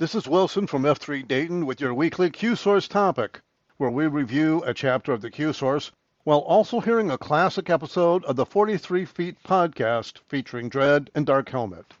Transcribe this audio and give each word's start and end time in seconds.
This 0.00 0.14
is 0.14 0.26
Wilson 0.26 0.66
from 0.66 0.84
F3 0.84 1.28
Dayton 1.28 1.66
with 1.66 1.78
your 1.78 1.92
weekly 1.92 2.30
Q 2.30 2.56
Source 2.56 2.88
topic, 2.88 3.42
where 3.76 3.90
we 3.90 4.06
review 4.06 4.62
a 4.64 4.72
chapter 4.72 5.12
of 5.12 5.20
the 5.20 5.30
Q 5.30 5.52
Source 5.52 5.92
while 6.24 6.38
also 6.38 6.80
hearing 6.80 7.10
a 7.10 7.18
classic 7.18 7.68
episode 7.68 8.24
of 8.24 8.34
the 8.34 8.46
43 8.46 9.04
Feet 9.04 9.36
podcast 9.44 10.20
featuring 10.26 10.70
Dredd 10.70 11.10
and 11.14 11.26
Dark 11.26 11.50
Helmet. 11.50 11.92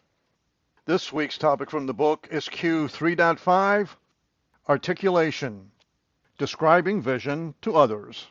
This 0.86 1.12
week's 1.12 1.36
topic 1.36 1.70
from 1.70 1.84
the 1.84 1.92
book 1.92 2.26
is 2.30 2.48
Q 2.48 2.86
3.5 2.86 3.90
Articulation 4.66 5.70
Describing 6.38 7.02
Vision 7.02 7.54
to 7.60 7.76
Others. 7.76 8.28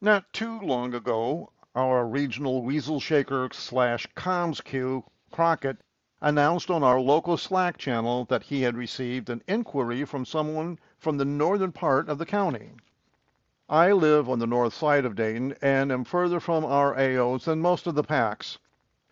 Not 0.00 0.32
too 0.32 0.58
long 0.60 0.94
ago, 0.94 1.52
our 1.74 2.06
regional 2.06 2.62
weasel 2.62 2.98
shaker 2.98 3.50
slash 3.52 4.06
comms 4.16 4.64
Q, 4.64 5.04
Crockett, 5.30 5.76
announced 6.24 6.70
on 6.70 6.84
our 6.84 7.00
local 7.00 7.36
Slack 7.36 7.76
channel 7.76 8.24
that 8.26 8.44
he 8.44 8.62
had 8.62 8.76
received 8.76 9.28
an 9.28 9.42
inquiry 9.48 10.04
from 10.04 10.24
someone 10.24 10.78
from 10.96 11.18
the 11.18 11.24
northern 11.24 11.72
part 11.72 12.08
of 12.08 12.16
the 12.16 12.24
county. 12.24 12.70
I 13.68 13.90
live 13.90 14.28
on 14.28 14.38
the 14.38 14.46
north 14.46 14.72
side 14.72 15.04
of 15.04 15.16
Dayton 15.16 15.56
and 15.60 15.90
am 15.90 16.04
further 16.04 16.38
from 16.38 16.64
our 16.64 16.94
AOs 16.94 17.44
than 17.44 17.60
most 17.60 17.88
of 17.88 17.96
the 17.96 18.04
PAX. 18.04 18.58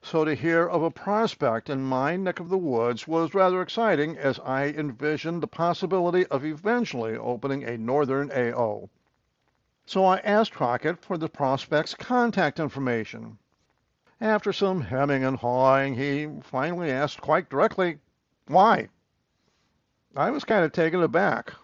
So 0.03 0.25
to 0.25 0.37
hear 0.37 0.69
of 0.69 0.85
a 0.85 0.91
prospect 0.91 1.69
in 1.69 1.83
my 1.83 2.17
neck 2.17 2.39
of 2.39 2.49
the 2.49 2.57
woods 2.57 3.09
was 3.09 3.35
rather 3.35 3.61
exciting 3.61 4.17
as 4.17 4.39
I 4.39 4.69
envisioned 4.69 5.43
the 5.43 5.49
possibility 5.49 6.27
of 6.27 6.45
eventually 6.45 7.17
opening 7.17 7.65
a 7.65 7.77
northern 7.77 8.31
AO. 8.31 8.89
So 9.85 10.05
I 10.05 10.19
asked 10.19 10.53
Crockett 10.53 11.03
for 11.03 11.19
the 11.19 11.29
prospect's 11.29 11.95
contact 11.95 12.61
information. 12.61 13.39
After 14.23 14.53
some 14.53 14.83
hemming 14.83 15.25
and 15.25 15.39
hawing, 15.39 15.95
he 15.95 16.29
finally 16.43 16.91
asked 16.91 17.23
quite 17.23 17.49
directly, 17.49 18.01
Why? 18.49 18.91
I 20.15 20.31
was 20.31 20.45
kind 20.45 20.63
of 20.63 20.73
taken 20.73 21.03
aback. 21.03 21.55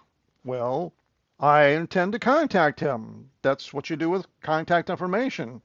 Well, 0.43 0.95
I 1.39 1.65
intend 1.65 2.13
to 2.13 2.19
contact 2.19 2.81
him. 2.81 3.31
That's 3.43 3.75
what 3.75 3.91
you 3.91 3.97
do 3.97 4.09
with 4.09 4.27
contact 4.41 4.89
information. 4.89 5.61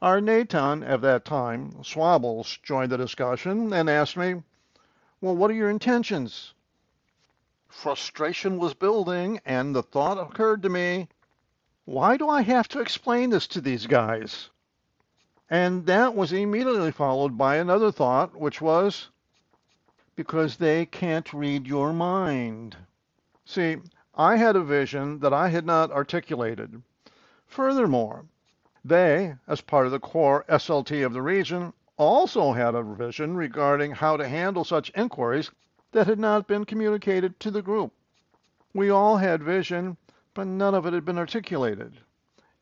Our 0.00 0.20
Nantan 0.20 0.82
of 0.82 1.02
that 1.02 1.26
time, 1.26 1.82
Swabbles, 1.84 2.58
joined 2.62 2.90
the 2.90 2.96
discussion 2.96 3.70
and 3.74 3.90
asked 3.90 4.16
me, 4.16 4.42
Well, 5.20 5.36
what 5.36 5.50
are 5.50 5.54
your 5.54 5.68
intentions? 5.68 6.54
Frustration 7.68 8.56
was 8.56 8.72
building, 8.72 9.38
and 9.44 9.74
the 9.74 9.82
thought 9.82 10.16
occurred 10.16 10.62
to 10.62 10.70
me, 10.70 11.08
Why 11.84 12.16
do 12.16 12.26
I 12.26 12.40
have 12.40 12.68
to 12.68 12.80
explain 12.80 13.28
this 13.28 13.46
to 13.48 13.60
these 13.60 13.86
guys? 13.86 14.48
And 15.50 15.86
that 15.86 16.14
was 16.14 16.32
immediately 16.32 16.90
followed 16.90 17.36
by 17.36 17.56
another 17.56 17.92
thought, 17.92 18.34
which 18.34 18.60
was 18.60 19.10
because 20.16 20.56
they 20.56 20.86
can't 20.86 21.32
read 21.32 21.66
your 21.66 21.92
mind. 21.92 22.76
See, 23.44 23.76
I 24.14 24.36
had 24.36 24.56
a 24.56 24.62
vision 24.62 25.18
that 25.18 25.32
I 25.32 25.48
had 25.48 25.66
not 25.66 25.90
articulated. 25.90 26.82
Furthermore, 27.46 28.24
they, 28.84 29.34
as 29.46 29.60
part 29.60 29.86
of 29.86 29.92
the 29.92 30.00
core 30.00 30.44
SLT 30.48 31.04
of 31.04 31.12
the 31.12 31.22
region, 31.22 31.72
also 31.96 32.52
had 32.52 32.74
a 32.74 32.82
vision 32.82 33.36
regarding 33.36 33.92
how 33.92 34.16
to 34.16 34.28
handle 34.28 34.64
such 34.64 34.92
inquiries 34.94 35.50
that 35.92 36.06
had 36.06 36.18
not 36.18 36.46
been 36.46 36.64
communicated 36.64 37.38
to 37.40 37.50
the 37.50 37.62
group. 37.62 37.92
We 38.72 38.90
all 38.90 39.16
had 39.16 39.42
vision, 39.42 39.96
but 40.32 40.46
none 40.46 40.74
of 40.74 40.86
it 40.86 40.92
had 40.92 41.04
been 41.04 41.18
articulated. 41.18 41.98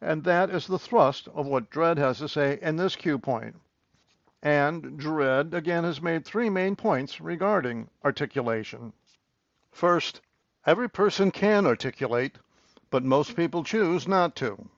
And 0.04 0.24
that 0.24 0.50
is 0.50 0.66
the 0.66 0.80
thrust 0.80 1.28
of 1.28 1.46
what 1.46 1.70
Dredd 1.70 1.96
has 1.96 2.18
to 2.18 2.28
say 2.28 2.58
in 2.60 2.74
this 2.74 2.96
Q 2.96 3.20
point. 3.20 3.54
And 4.42 4.98
Dredd 4.98 5.54
again 5.54 5.84
has 5.84 6.02
made 6.02 6.24
three 6.24 6.50
main 6.50 6.74
points 6.74 7.20
regarding 7.20 7.88
articulation. 8.04 8.94
First, 9.70 10.20
every 10.66 10.90
person 10.90 11.30
can 11.30 11.66
articulate, 11.66 12.40
but 12.90 13.04
most 13.04 13.36
people 13.36 13.62
choose 13.62 14.08
not 14.08 14.34
to. 14.36 14.68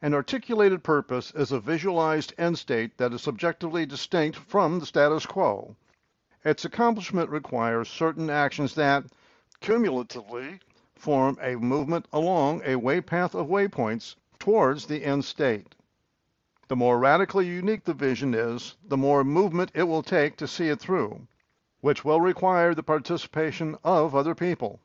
An 0.00 0.14
articulated 0.14 0.82
purpose 0.82 1.30
is 1.32 1.52
a 1.52 1.60
visualized 1.60 2.32
end 2.38 2.58
state 2.58 2.96
that 2.96 3.12
is 3.12 3.20
subjectively 3.20 3.84
distinct 3.84 4.38
from 4.38 4.78
the 4.78 4.86
status 4.86 5.26
quo. 5.26 5.76
Its 6.42 6.64
accomplishment 6.64 7.28
requires 7.28 7.86
certain 7.90 8.30
actions 8.30 8.74
that, 8.76 9.04
cumulatively, 9.60 10.58
form 10.94 11.36
a 11.42 11.56
movement 11.56 12.06
along 12.14 12.62
a 12.62 12.76
waypath 12.76 13.34
of 13.34 13.48
waypoints 13.48 14.16
towards 14.42 14.86
the 14.86 15.04
end 15.04 15.24
state. 15.24 15.76
The 16.66 16.74
more 16.74 16.98
radically 16.98 17.46
unique 17.46 17.84
the 17.84 17.94
vision 17.94 18.34
is, 18.34 18.76
the 18.82 18.96
more 18.96 19.22
movement 19.22 19.70
it 19.72 19.84
will 19.84 20.02
take 20.02 20.36
to 20.38 20.48
see 20.48 20.66
it 20.66 20.80
through, 20.80 21.28
which 21.80 22.04
will 22.04 22.20
require 22.20 22.74
the 22.74 22.82
participation 22.82 23.78
of 23.84 24.16
other 24.16 24.34
people. 24.34 24.80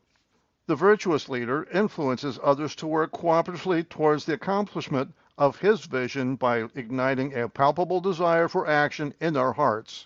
The 0.67 0.75
virtuous 0.75 1.27
leader 1.27 1.63
influences 1.73 2.39
others 2.43 2.75
to 2.75 2.85
work 2.85 3.13
cooperatively 3.13 3.89
towards 3.89 4.25
the 4.25 4.33
accomplishment 4.33 5.15
of 5.39 5.57
his 5.57 5.85
vision 5.85 6.35
by 6.35 6.69
igniting 6.75 7.33
a 7.33 7.49
palpable 7.49 7.99
desire 7.99 8.47
for 8.47 8.67
action 8.67 9.15
in 9.19 9.33
their 9.33 9.53
hearts. 9.53 10.05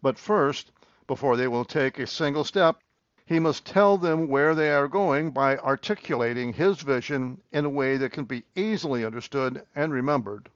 But 0.00 0.18
first, 0.18 0.72
before 1.06 1.36
they 1.36 1.46
will 1.46 1.66
take 1.66 1.98
a 1.98 2.06
single 2.06 2.44
step, 2.44 2.80
he 3.26 3.40
must 3.40 3.66
tell 3.66 3.98
them 3.98 4.28
where 4.28 4.54
they 4.54 4.70
are 4.70 4.86
going 4.86 5.32
by 5.32 5.56
articulating 5.58 6.52
his 6.52 6.80
vision 6.82 7.40
in 7.50 7.64
a 7.64 7.68
way 7.68 7.96
that 7.96 8.12
can 8.12 8.24
be 8.24 8.44
easily 8.54 9.04
understood 9.04 9.60
and 9.74 9.92
remembered. 9.92 10.48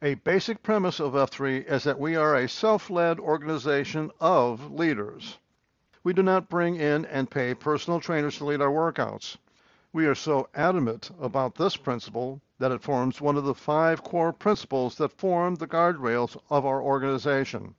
A 0.00 0.14
basic 0.14 0.62
premise 0.62 1.00
of 1.00 1.12
F3 1.12 1.66
is 1.70 1.84
that 1.84 2.00
we 2.00 2.16
are 2.16 2.34
a 2.34 2.48
self-led 2.48 3.20
organization 3.20 4.10
of 4.20 4.72
leaders. 4.72 5.38
We 6.02 6.14
do 6.14 6.22
not 6.22 6.48
bring 6.48 6.76
in 6.76 7.04
and 7.04 7.30
pay 7.30 7.52
personal 7.52 8.00
trainers 8.00 8.38
to 8.38 8.46
lead 8.46 8.62
our 8.62 8.72
workouts. 8.72 9.36
We 9.92 10.06
are 10.06 10.14
so 10.14 10.48
adamant 10.54 11.10
about 11.20 11.56
this 11.56 11.76
principle 11.76 12.40
that 12.58 12.72
it 12.72 12.82
forms 12.82 13.20
one 13.20 13.36
of 13.36 13.44
the 13.44 13.54
five 13.54 14.02
core 14.02 14.32
principles 14.32 14.96
that 14.96 15.12
form 15.12 15.56
the 15.56 15.68
guardrails 15.68 16.40
of 16.48 16.64
our 16.64 16.80
organization. 16.80 17.74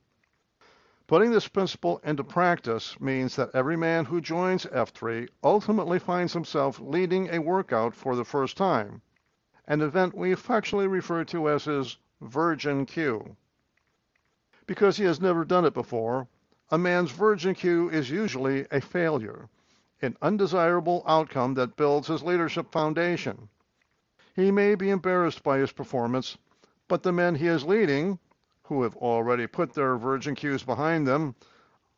Putting 1.06 1.32
this 1.32 1.48
principle 1.48 2.00
into 2.02 2.24
practice 2.24 2.98
means 2.98 3.36
that 3.36 3.54
every 3.54 3.76
man 3.76 4.06
who 4.06 4.22
joins 4.22 4.64
F3 4.64 5.28
ultimately 5.42 5.98
finds 5.98 6.32
himself 6.32 6.80
leading 6.80 7.28
a 7.28 7.40
workout 7.40 7.94
for 7.94 8.16
the 8.16 8.24
first 8.24 8.56
time, 8.56 9.02
an 9.66 9.82
event 9.82 10.14
we 10.14 10.32
affectionately 10.32 10.86
refer 10.86 11.22
to 11.24 11.50
as 11.50 11.64
his 11.64 11.98
virgin 12.22 12.86
Q. 12.86 13.36
Because 14.66 14.96
he 14.96 15.04
has 15.04 15.20
never 15.20 15.44
done 15.44 15.66
it 15.66 15.74
before, 15.74 16.26
a 16.70 16.78
man's 16.78 17.10
virgin 17.10 17.54
Q 17.54 17.90
is 17.90 18.10
usually 18.10 18.66
a 18.70 18.80
failure, 18.80 19.50
an 20.00 20.16
undesirable 20.22 21.02
outcome 21.06 21.52
that 21.52 21.76
builds 21.76 22.08
his 22.08 22.22
leadership 22.22 22.72
foundation. 22.72 23.50
He 24.34 24.50
may 24.50 24.74
be 24.74 24.88
embarrassed 24.88 25.42
by 25.42 25.58
his 25.58 25.72
performance, 25.72 26.38
but 26.88 27.02
the 27.02 27.12
men 27.12 27.34
he 27.34 27.46
is 27.46 27.64
leading, 27.64 28.18
who 28.64 28.82
have 28.82 28.96
already 28.96 29.46
put 29.46 29.74
their 29.74 29.96
virgin 29.96 30.34
Qs 30.34 30.64
behind 30.64 31.06
them, 31.06 31.34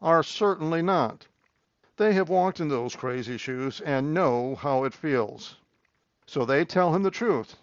are 0.02 0.22
certainly 0.22 0.82
not. 0.82 1.26
They 1.96 2.12
have 2.12 2.28
walked 2.28 2.60
in 2.60 2.68
those 2.68 2.94
crazy 2.94 3.38
shoes 3.38 3.80
and 3.80 4.12
know 4.12 4.56
how 4.56 4.84
it 4.84 4.92
feels. 4.92 5.56
So 6.26 6.44
they 6.44 6.64
tell 6.64 6.94
him 6.94 7.02
the 7.02 7.10
truth. 7.10 7.56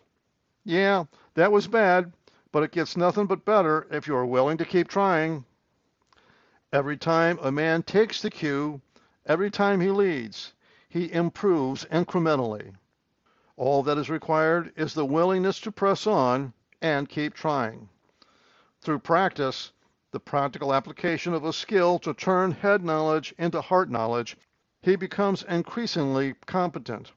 Yeah, 0.64 1.06
that 1.36 1.52
was 1.52 1.68
bad, 1.68 2.14
but 2.52 2.64
it 2.64 2.72
gets 2.72 2.96
nothing 2.96 3.28
but 3.28 3.46
better 3.46 3.86
if 3.92 4.08
you 4.08 4.16
are 4.16 4.26
willing 4.26 4.58
to 4.58 4.66
keep 4.66 4.88
trying. 4.88 5.46
Every 6.72 6.98
time 6.98 7.38
a 7.42 7.52
man 7.52 7.84
takes 7.84 8.22
the 8.22 8.32
Q, 8.32 8.82
every 9.26 9.52
time 9.52 9.82
he 9.82 9.90
leads, 9.90 10.54
he 10.88 11.12
improves 11.12 11.86
incrementally. 11.86 12.74
All 13.58 13.84
that 13.84 13.98
is 13.98 14.10
required 14.10 14.72
is 14.76 14.94
the 14.94 15.06
willingness 15.06 15.60
to 15.60 15.72
press 15.72 16.08
on 16.08 16.54
and 16.82 17.10
keep 17.10 17.34
trying. 17.34 17.90
Through 18.84 19.00
practice, 19.00 19.72
the 20.12 20.20
practical 20.20 20.74
application 20.74 21.34
of 21.34 21.46
a 21.46 21.54
skill 21.54 22.00
to 22.00 22.14
turn 22.14 22.52
head 22.52 22.84
knowledge 22.84 23.34
into 23.38 23.62
heart 23.62 23.90
knowledge, 23.90 24.36
he 24.82 24.98
becomes 24.98 25.42
increasingly 25.44 26.34
competent. 26.46 27.14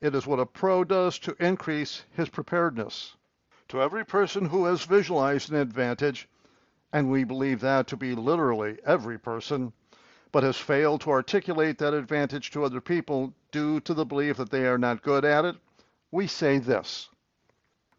It 0.00 0.14
is 0.14 0.24
what 0.24 0.38
a 0.38 0.46
pro 0.46 0.84
does 0.84 1.18
to 1.18 1.34
increase 1.44 2.04
his 2.12 2.28
preparedness. 2.28 3.16
To 3.70 3.82
every 3.82 4.06
person 4.06 4.44
who 4.44 4.66
has 4.66 4.84
visualized 4.84 5.50
an 5.50 5.56
advantage, 5.56 6.28
and 6.92 7.10
we 7.10 7.24
believe 7.24 7.58
that 7.62 7.88
to 7.88 7.96
be 7.96 8.14
literally 8.14 8.78
every 8.86 9.18
person, 9.18 9.72
but 10.30 10.44
has 10.44 10.58
failed 10.58 11.00
to 11.00 11.10
articulate 11.10 11.78
that 11.78 11.92
advantage 11.92 12.52
to 12.52 12.62
other 12.62 12.80
people 12.80 13.34
due 13.50 13.80
to 13.80 13.94
the 13.94 14.06
belief 14.06 14.36
that 14.36 14.50
they 14.50 14.68
are 14.68 14.78
not 14.78 15.02
good 15.02 15.24
at 15.24 15.44
it, 15.44 15.56
we 16.12 16.28
say 16.28 16.58
this 16.58 17.08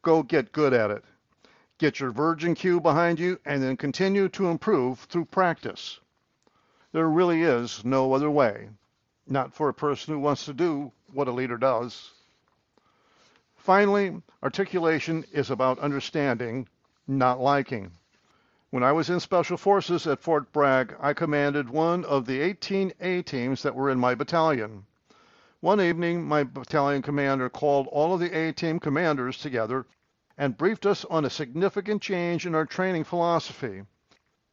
Go 0.02 0.24
get 0.24 0.54
good 0.54 0.72
at 0.72 0.92
it. 0.92 1.04
Get 1.78 2.00
your 2.00 2.12
virgin 2.12 2.56
Q 2.56 2.80
behind 2.80 3.20
you 3.20 3.38
and 3.44 3.62
then 3.62 3.76
continue 3.76 4.30
to 4.30 4.48
improve 4.48 5.00
through 5.00 5.26
practice. 5.26 6.00
There 6.94 7.10
really 7.10 7.42
is 7.42 7.84
no 7.84 8.14
other 8.14 8.32
way, 8.32 8.70
not 9.28 9.54
for 9.54 9.68
a 9.68 9.74
person 9.74 10.14
who 10.14 10.22
wants 10.22 10.46
to 10.46 10.54
do 10.54 10.94
what 11.12 11.28
a 11.28 11.34
leader 11.34 11.58
does. 11.58 12.12
Finally, 13.58 14.22
articulation 14.42 15.26
is 15.34 15.52
about 15.52 15.78
understanding, 15.80 16.70
not 17.08 17.42
liking. 17.42 17.92
When 18.70 18.84
I 18.84 18.94
was 18.94 19.10
in 19.10 19.20
Special 19.20 19.58
Forces 19.58 20.08
at 20.08 20.22
Fort 20.22 20.54
Bragg, 20.54 20.96
I 21.02 21.12
commanded 21.12 21.70
one 21.70 22.06
of 22.06 22.26
the 22.26 22.40
18 22.40 22.94
A 23.02 23.22
teams 23.22 23.64
that 23.64 23.76
were 23.76 23.90
in 23.90 24.00
my 24.00 24.16
battalion. 24.16 24.86
One 25.60 25.82
evening, 25.82 26.24
my 26.24 26.44
battalion 26.44 27.02
commander 27.02 27.50
called 27.50 27.88
all 27.88 28.14
of 28.14 28.22
the 28.22 28.32
A 28.32 28.54
team 28.54 28.80
commanders 28.80 29.38
together 29.38 29.86
and 30.38 30.58
briefed 30.58 30.86
us 30.86 31.06
on 31.06 31.24
a 31.24 31.30
significant 31.30 32.02
change 32.02 32.46
in 32.46 32.54
our 32.54 32.66
training 32.66 33.04
philosophy. 33.04 33.84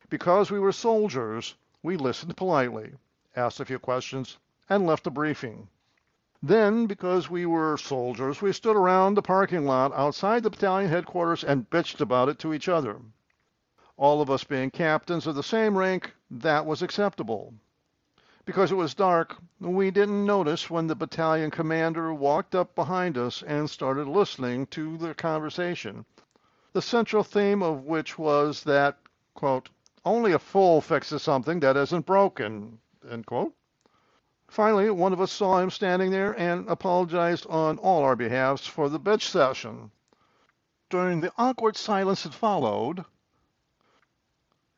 Because 0.09 0.51
we 0.51 0.61
were 0.61 0.73
soldiers, 0.73 1.55
we 1.83 1.97
listened 1.97 2.37
politely, 2.37 2.93
asked 3.35 3.61
a 3.61 3.65
few 3.65 3.79
questions, 3.79 4.39
and 4.69 4.87
left 4.87 5.05
the 5.05 5.11
briefing. 5.11 5.69
Then, 6.43 6.87
because 6.87 7.31
we 7.31 7.47
were 7.47 7.77
soldiers, 7.77 8.43
we 8.43 8.53
stood 8.53 8.77
around 8.77 9.15
the 9.15 9.23
parking 9.23 9.65
lot 9.65 9.93
outside 9.95 10.43
the 10.43 10.51
battalion 10.51 10.91
headquarters 10.91 11.45
and 11.45 11.71
bitched 11.71 12.01
about 12.01 12.29
it 12.29 12.39
to 12.41 12.53
each 12.53 12.69
other. 12.69 12.99
All 13.97 14.21
of 14.21 14.31
us 14.31 14.43
being 14.43 14.71
captains 14.71 15.27
of 15.27 15.35
the 15.35 15.43
same 15.43 15.79
rank, 15.79 16.13
that 16.31 16.67
was 16.67 16.83
acceptable. 16.83 17.55
Because 18.45 18.73
it 18.73 18.77
was 18.77 18.95
dark, 18.95 19.37
we 19.61 19.93
didn't 19.93 20.27
notice 20.27 20.69
when 20.69 20.89
the 20.89 20.97
battalion 20.97 21.53
commander 21.53 22.13
walked 22.13 22.57
up 22.57 22.75
behind 22.75 23.17
us 23.17 23.41
and 23.43 23.71
started 23.71 24.09
listening 24.09 24.67
to 24.67 24.97
the 24.97 25.15
conversation, 25.15 26.05
the 26.73 26.83
central 26.83 27.23
theme 27.23 27.63
of 27.63 27.85
which 27.85 28.19
was 28.19 28.65
that, 28.65 28.99
quote, 29.35 29.69
only 30.05 30.33
a 30.33 30.41
fool 30.41 30.81
fixes 30.81 31.23
something 31.23 31.61
that 31.61 31.77
isn't 31.77 32.05
broken, 32.05 32.81
end 33.09 33.27
quote. 33.27 33.55
Finally, 34.49 34.91
one 34.91 35.13
of 35.13 35.21
us 35.21 35.31
saw 35.31 35.59
him 35.59 35.71
standing 35.71 36.11
there 36.11 36.37
and 36.39 36.69
apologized 36.69 37.47
on 37.49 37.79
all 37.79 38.03
our 38.03 38.17
behalves 38.17 38.67
for 38.67 38.89
the 38.89 38.99
bitch 38.99 39.23
session. 39.23 39.93
During 40.91 41.21
the 41.21 41.33
awkward 41.39 41.77
silence 41.77 42.25
that 42.25 42.35
followed, 42.35 43.05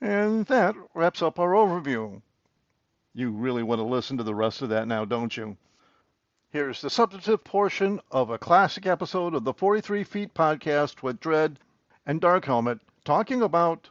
and 0.02 0.44
that 0.46 0.76
wraps 0.92 1.22
up 1.22 1.38
our 1.38 1.52
overview. 1.52 2.20
You 3.16 3.30
really 3.30 3.62
want 3.62 3.78
to 3.78 3.84
listen 3.84 4.16
to 4.16 4.24
the 4.24 4.34
rest 4.34 4.60
of 4.60 4.70
that 4.70 4.88
now, 4.88 5.04
don't 5.04 5.36
you? 5.36 5.56
Here's 6.50 6.80
the 6.80 6.90
substantive 6.90 7.44
portion 7.44 8.00
of 8.10 8.30
a 8.30 8.38
classic 8.38 8.86
episode 8.86 9.34
of 9.36 9.44
the 9.44 9.52
43 9.52 10.02
Feet 10.02 10.34
podcast 10.34 11.00
with 11.00 11.20
Dredd 11.20 11.56
and 12.06 12.20
Dark 12.20 12.44
Helmet 12.44 12.80
talking 13.04 13.40
about 13.40 13.88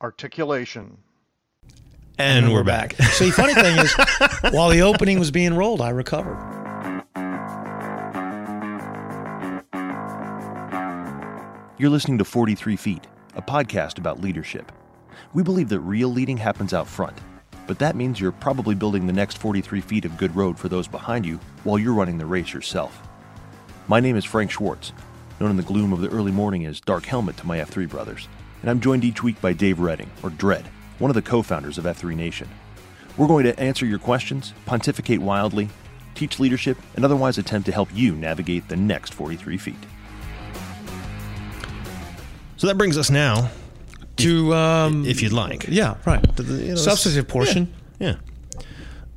articulation. 0.00 0.98
And, 2.18 2.52
we're 2.52 2.64
back. 2.64 2.94
So 2.94 3.26
the 3.26 3.30
funny 3.30 3.54
thing 3.54 3.78
is, 3.78 3.92
while 4.52 4.70
the 4.70 4.82
opening 4.82 5.20
was 5.20 5.30
being 5.30 5.54
rolled, 5.54 5.80
I 5.80 5.90
recovered. 5.90 6.36
You're 11.78 11.90
listening 11.90 12.18
to 12.18 12.24
43 12.24 12.74
Feet, 12.74 13.06
a 13.36 13.42
podcast 13.42 13.98
about 13.98 14.20
leadership. 14.20 14.72
We 15.34 15.44
believe 15.44 15.68
that 15.68 15.80
real 15.80 16.08
leading 16.08 16.38
happens 16.38 16.74
out 16.74 16.88
front, 16.88 17.16
but 17.66 17.78
that 17.78 17.96
means 17.96 18.20
you're 18.20 18.32
probably 18.32 18.74
building 18.74 19.06
the 19.06 19.12
next 19.12 19.38
43 19.38 19.80
feet 19.80 20.04
of 20.04 20.16
good 20.16 20.34
road 20.34 20.58
for 20.58 20.68
those 20.68 20.88
behind 20.88 21.26
you 21.26 21.38
while 21.64 21.78
you're 21.78 21.94
running 21.94 22.18
the 22.18 22.26
race 22.26 22.52
yourself. 22.52 23.00
My 23.88 24.00
name 24.00 24.16
is 24.16 24.24
Frank 24.24 24.50
Schwartz, 24.50 24.92
known 25.40 25.50
in 25.50 25.56
the 25.56 25.62
gloom 25.62 25.92
of 25.92 26.00
the 26.00 26.10
early 26.10 26.32
morning 26.32 26.66
as 26.66 26.80
Dark 26.80 27.04
Helmet 27.06 27.36
to 27.38 27.46
my 27.46 27.58
F3 27.58 27.88
brothers, 27.88 28.28
and 28.62 28.70
I'm 28.70 28.80
joined 28.80 29.04
each 29.04 29.22
week 29.22 29.40
by 29.40 29.52
Dave 29.52 29.80
Redding, 29.80 30.10
or 30.22 30.30
Dredd, 30.30 30.64
one 30.98 31.10
of 31.10 31.14
the 31.14 31.22
co 31.22 31.42
founders 31.42 31.78
of 31.78 31.84
F3 31.84 32.16
Nation. 32.16 32.48
We're 33.16 33.28
going 33.28 33.44
to 33.44 33.58
answer 33.58 33.86
your 33.86 33.98
questions, 33.98 34.52
pontificate 34.66 35.20
wildly, 35.20 35.68
teach 36.14 36.40
leadership, 36.40 36.78
and 36.94 37.04
otherwise 37.04 37.38
attempt 37.38 37.66
to 37.66 37.72
help 37.72 37.88
you 37.94 38.14
navigate 38.14 38.68
the 38.68 38.76
next 38.76 39.14
43 39.14 39.56
feet. 39.56 39.76
So 42.56 42.66
that 42.66 42.78
brings 42.78 42.96
us 42.96 43.10
now, 43.10 43.50
To 44.16 44.54
um, 44.54 45.04
if 45.04 45.22
you'd 45.22 45.32
like, 45.32 45.66
yeah, 45.68 45.96
right. 46.06 46.22
to 46.36 46.42
the, 46.42 46.62
you 46.62 46.68
know, 46.70 46.74
Substantive 46.76 47.28
portion, 47.28 47.72
Yeah. 47.98 48.16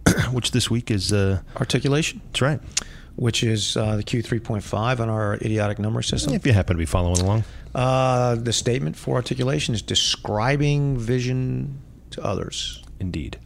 Which 0.31 0.51
this 0.51 0.69
week 0.69 0.91
is, 0.91 1.13
uh, 1.13 1.41
articulation, 1.57 2.21
that's 2.27 2.41
right. 2.41 2.59
which 3.15 3.43
is 3.43 3.77
uh, 3.77 3.97
the 3.97 4.03
Q 4.03 4.21
three 4.21 4.39
point 4.39 4.63
five 4.63 4.99
on 4.99 5.09
our 5.09 5.35
idiotic 5.35 5.79
number 5.79 6.01
system. 6.01 6.33
If 6.33 6.45
you 6.45 6.53
happen 6.53 6.75
to 6.75 6.79
be 6.79 6.85
following 6.85 7.19
along. 7.21 7.43
Uh, 7.75 8.35
the 8.35 8.51
statement 8.53 8.95
for 8.95 9.15
articulation 9.15 9.73
is 9.75 9.81
describing 9.81 10.97
vision 10.97 11.79
to 12.11 12.23
others. 12.23 12.83
Indeed. 12.99 13.37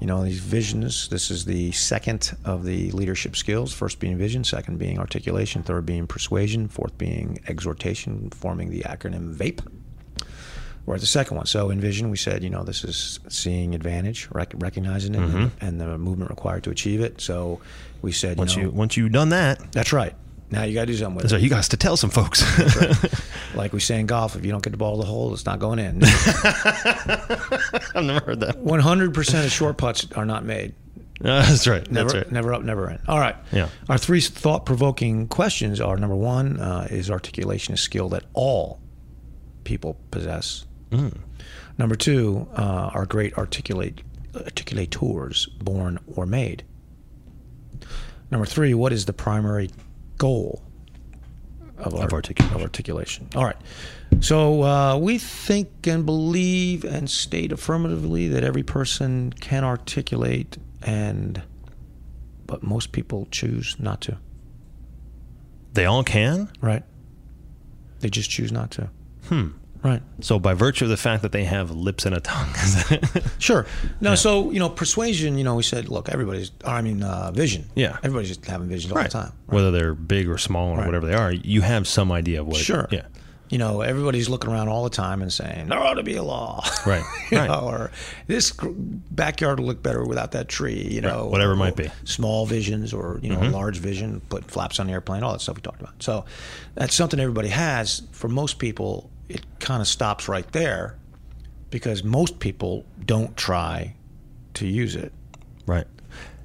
You 0.00 0.06
know, 0.06 0.22
these 0.24 0.38
visions, 0.40 1.08
this 1.08 1.30
is 1.30 1.44
the 1.46 1.72
second 1.72 2.36
of 2.44 2.64
the 2.64 2.90
leadership 2.92 3.36
skills. 3.36 3.72
First 3.72 3.98
being 4.00 4.18
vision, 4.18 4.44
second 4.44 4.78
being 4.78 4.98
articulation, 4.98 5.62
third 5.62 5.86
being 5.86 6.06
persuasion, 6.06 6.68
fourth 6.68 6.96
being 6.98 7.38
exhortation, 7.48 8.30
forming 8.30 8.70
the 8.70 8.80
acronym 8.82 9.34
VAPE. 9.34 9.60
We're 10.86 10.98
the 10.98 11.06
second 11.06 11.38
one. 11.38 11.46
So 11.46 11.70
in 11.70 11.80
vision, 11.80 12.10
we 12.10 12.16
said, 12.16 12.42
you 12.42 12.50
know, 12.50 12.62
this 12.62 12.84
is 12.84 13.20
seeing 13.28 13.74
advantage, 13.74 14.28
rec- 14.32 14.52
recognizing 14.56 15.14
it, 15.14 15.22
and, 15.22 15.50
and 15.60 15.80
the 15.80 15.96
movement 15.96 16.30
required 16.30 16.64
to 16.64 16.70
achieve 16.70 17.00
it. 17.00 17.20
So 17.20 17.60
we 18.02 18.12
said, 18.12 18.36
Once 18.36 18.54
you 18.54 18.62
you 18.62 18.68
know, 18.68 18.74
once 18.74 18.96
you've 18.96 19.12
done 19.12 19.30
that, 19.30 19.72
that's 19.72 19.92
right. 19.92 20.14
Now 20.50 20.64
you 20.64 20.74
got 20.74 20.82
to 20.82 20.86
do 20.86 20.96
something 20.96 21.16
with 21.16 21.30
so 21.30 21.36
it. 21.36 21.42
you 21.42 21.48
got 21.48 21.64
to 21.64 21.76
tell 21.76 21.96
some 21.96 22.10
folks. 22.10 22.42
Like 23.54 23.72
we 23.72 23.80
say 23.80 24.00
in 24.00 24.06
golf, 24.06 24.36
if 24.36 24.44
you 24.44 24.50
don't 24.50 24.62
get 24.62 24.70
the 24.70 24.76
ball 24.76 24.96
to 24.96 25.02
the 25.02 25.06
hole, 25.06 25.32
it's 25.32 25.46
not 25.46 25.58
going 25.58 25.78
in. 25.78 26.02
I've 26.04 28.04
never 28.04 28.24
heard 28.26 28.40
that. 28.40 28.56
100% 28.58 29.44
of 29.44 29.52
short 29.52 29.76
putts 29.76 30.10
are 30.12 30.26
not 30.26 30.44
made. 30.44 30.74
Uh, 31.20 31.42
that's 31.46 31.66
right. 31.66 31.88
Never, 31.90 32.10
that's 32.10 32.24
right. 32.24 32.32
never 32.32 32.52
up, 32.52 32.62
never 32.62 32.90
in. 32.90 32.98
All 33.06 33.20
right. 33.20 33.36
Yeah. 33.52 33.68
Our 33.88 33.98
three 33.98 34.20
thought-provoking 34.20 35.28
questions 35.28 35.80
are: 35.80 35.96
number 35.96 36.16
one, 36.16 36.60
uh, 36.60 36.88
is 36.90 37.10
articulation 37.10 37.74
a 37.74 37.76
skill 37.76 38.08
that 38.10 38.24
all 38.32 38.80
people 39.62 39.96
possess? 40.10 40.66
Mm. 40.90 41.18
Number 41.78 41.96
two, 41.96 42.46
uh, 42.54 42.90
are 42.94 43.06
great 43.06 43.36
articulate 43.36 44.02
articulators 44.32 45.48
born 45.62 45.98
or 46.14 46.26
made? 46.26 46.64
Number 48.30 48.46
three, 48.46 48.74
what 48.74 48.92
is 48.92 49.04
the 49.06 49.12
primary 49.12 49.70
goal 50.18 50.62
of, 51.78 51.94
art- 51.94 52.12
articulation. 52.12 52.56
of 52.56 52.62
articulation? 52.62 53.28
All 53.34 53.44
right. 53.44 53.56
So 54.20 54.62
uh, 54.62 54.96
we 54.96 55.18
think 55.18 55.86
and 55.86 56.06
believe 56.06 56.84
and 56.84 57.10
state 57.10 57.52
affirmatively 57.52 58.28
that 58.28 58.44
every 58.44 58.62
person 58.62 59.32
can 59.32 59.64
articulate, 59.64 60.56
and 60.82 61.42
but 62.46 62.62
most 62.62 62.92
people 62.92 63.26
choose 63.30 63.76
not 63.78 64.00
to. 64.02 64.18
They 65.72 65.86
all 65.86 66.04
can. 66.04 66.50
Right? 66.60 66.84
They 68.00 68.08
just 68.08 68.30
choose 68.30 68.52
not 68.52 68.70
to. 68.72 68.90
Hmm. 69.26 69.48
Right. 69.84 70.02
So 70.20 70.38
by 70.38 70.54
virtue 70.54 70.86
of 70.86 70.90
the 70.90 70.96
fact 70.96 71.22
that 71.22 71.32
they 71.32 71.44
have 71.44 71.70
lips 71.70 72.06
and 72.06 72.16
a 72.16 72.20
tongue, 72.20 72.48
Sure. 73.38 73.66
No, 74.00 74.14
so 74.14 74.50
you 74.50 74.58
know, 74.58 74.70
persuasion. 74.70 75.36
You 75.38 75.44
know, 75.44 75.54
we 75.56 75.62
said, 75.62 75.88
look, 75.90 76.08
everybody's. 76.08 76.50
I 76.64 76.80
mean, 76.80 77.02
uh, 77.02 77.30
vision. 77.32 77.68
Yeah. 77.74 77.98
Everybody's 77.98 78.28
just 78.28 78.46
having 78.46 78.68
visions 78.68 78.92
all 78.92 79.02
the 79.02 79.08
time. 79.10 79.32
Whether 79.46 79.70
they're 79.70 79.94
big 79.94 80.28
or 80.28 80.38
small 80.38 80.70
or 80.72 80.78
Right. 80.78 80.86
whatever 80.86 81.06
they 81.06 81.14
are, 81.14 81.30
you 81.32 81.60
have 81.60 81.86
some 81.86 82.10
idea 82.10 82.40
of 82.40 82.46
what. 82.46 82.56
it- 82.60 82.64
Sure. 82.64 82.88
yeah. 82.90 83.02
You 83.50 83.58
know, 83.58 83.82
everybody's 83.82 84.28
looking 84.30 84.50
around 84.50 84.68
all 84.68 84.84
the 84.84 84.90
time 84.90 85.20
and 85.20 85.30
saying 85.30 85.68
there 85.68 85.78
ought 85.78 85.94
to 85.94 86.02
be 86.02 86.16
a 86.16 86.22
law. 86.22 86.64
Right, 86.86 87.04
you 87.30 87.38
right. 87.38 87.46
know, 87.48 87.60
or 87.68 87.90
this 88.26 88.52
backyard 89.10 89.60
will 89.60 89.66
look 89.66 89.82
better 89.82 90.04
without 90.04 90.32
that 90.32 90.48
tree. 90.48 90.80
You 90.90 91.02
Right, 91.02 91.12
know, 91.12 91.26
whatever 91.26 91.52
it 91.52 91.56
or 91.56 91.58
might 91.58 91.76
be. 91.76 91.84
Mm-hmm. 91.84 92.06
Small 92.06 92.46
visions, 92.46 92.92
or 92.94 93.20
you 93.22 93.28
know, 93.28 93.40
a 93.42 93.50
large 93.50 93.76
vision, 93.76 94.22
put 94.30 94.50
flaps 94.50 94.80
on 94.80 94.86
the 94.86 94.92
airplane, 94.94 95.22
all 95.22 95.32
that 95.32 95.40
stuff 95.40 95.56
we 95.56 95.62
talked 95.62 95.80
about. 95.82 96.02
So 96.02 96.24
that's 96.74 96.94
something 96.94 97.20
everybody 97.20 97.48
has. 97.48 98.02
For 98.12 98.28
most 98.28 98.58
people, 98.58 99.10
it 99.28 99.44
kind 99.60 99.80
of 99.80 99.88
stops 99.88 100.28
right 100.28 100.50
there 100.52 100.96
because 101.70 102.04
most 102.04 102.38
people 102.38 102.84
don't 103.04 103.36
try 103.36 103.94
to 104.54 104.66
use 104.66 104.94
it. 104.96 105.12
Right. 105.66 105.86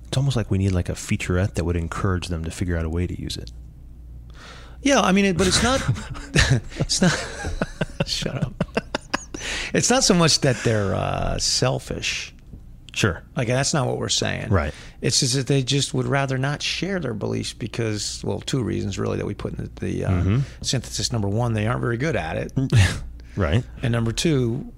It's 0.07 0.17
almost 0.17 0.35
like 0.35 0.49
we 0.49 0.57
need 0.57 0.71
like 0.71 0.89
a 0.89 0.93
featurette 0.93 1.53
that 1.55 1.65
would 1.65 1.75
encourage 1.75 2.27
them 2.29 2.43
to 2.45 2.51
figure 2.51 2.77
out 2.77 2.85
a 2.85 2.89
way 2.89 3.05
to 3.05 3.21
use 3.21 3.37
it. 3.37 3.51
Yeah, 4.81 5.01
I 5.01 5.11
mean, 5.11 5.25
it, 5.25 5.37
but 5.37 5.45
it's 5.45 5.61
not. 5.61 5.81
it's 6.77 7.01
not. 7.01 7.27
shut 8.07 8.43
up. 8.43 8.53
It's 9.73 9.89
not 9.89 10.03
so 10.03 10.13
much 10.13 10.39
that 10.41 10.55
they're 10.63 10.95
uh, 10.95 11.37
selfish. 11.37 12.33
Sure. 12.93 13.23
Like 13.35 13.47
that's 13.47 13.73
not 13.73 13.87
what 13.87 13.97
we're 13.97 14.09
saying. 14.09 14.49
Right. 14.49 14.73
It's 15.01 15.19
just 15.19 15.35
that 15.35 15.47
they 15.47 15.61
just 15.63 15.93
would 15.93 16.05
rather 16.07 16.37
not 16.37 16.61
share 16.61 16.99
their 16.99 17.13
beliefs 17.13 17.53
because, 17.53 18.21
well, 18.25 18.39
two 18.41 18.63
reasons 18.63 18.97
really 18.99 19.17
that 19.17 19.25
we 19.25 19.33
put 19.33 19.53
in 19.57 19.65
the, 19.75 19.85
the 19.85 20.05
uh, 20.05 20.09
Mm-hmm. 20.11 20.39
synthesis. 20.61 21.11
Number 21.11 21.27
one, 21.29 21.53
they 21.53 21.67
aren't 21.67 21.81
very 21.81 21.97
good 21.97 22.15
at 22.15 22.35
it, 22.37 22.51
Right. 23.35 23.63
and 23.83 23.91
number 23.91 24.11
two, 24.11 24.71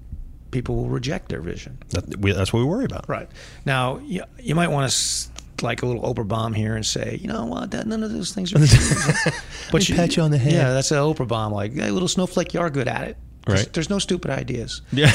people 0.50 0.76
will 0.76 0.88
reject 0.88 1.28
their 1.30 1.40
vision. 1.40 1.78
That, 1.90 2.18
we, 2.18 2.32
that's 2.32 2.52
what 2.52 2.60
we 2.60 2.66
worry 2.66 2.84
about. 2.84 3.08
Right. 3.08 3.28
Now, 3.64 3.98
you, 3.98 4.22
you 4.38 4.54
might 4.54 4.68
want 4.68 4.90
to 4.92 5.28
like 5.64 5.82
a 5.82 5.86
little 5.86 6.02
Oprah 6.02 6.26
bomb 6.26 6.52
here 6.54 6.74
and 6.76 6.84
say, 6.84 7.18
you 7.20 7.28
know 7.28 7.46
what, 7.46 7.70
that, 7.70 7.86
none 7.86 8.02
of 8.02 8.12
those 8.12 8.32
things 8.34 8.52
are 8.52 8.58
true. 8.66 9.32
but 9.70 9.88
me 9.88 9.96
pat 9.96 10.16
you 10.16 10.22
on 10.22 10.30
the 10.30 10.38
head. 10.38 10.52
Yeah, 10.52 10.72
that's 10.72 10.90
an 10.90 10.98
Oprah 10.98 11.26
bomb. 11.26 11.52
Like, 11.52 11.72
hey, 11.72 11.90
little 11.90 12.08
snowflake, 12.08 12.52
you 12.52 12.60
are 12.60 12.68
good 12.70 12.88
at 12.88 13.08
it. 13.08 13.16
There's, 13.46 13.60
Right. 13.60 13.72
there's 13.72 13.90
no 13.90 13.98
stupid 13.98 14.30
ideas. 14.30 14.82
Yeah. 14.92 15.10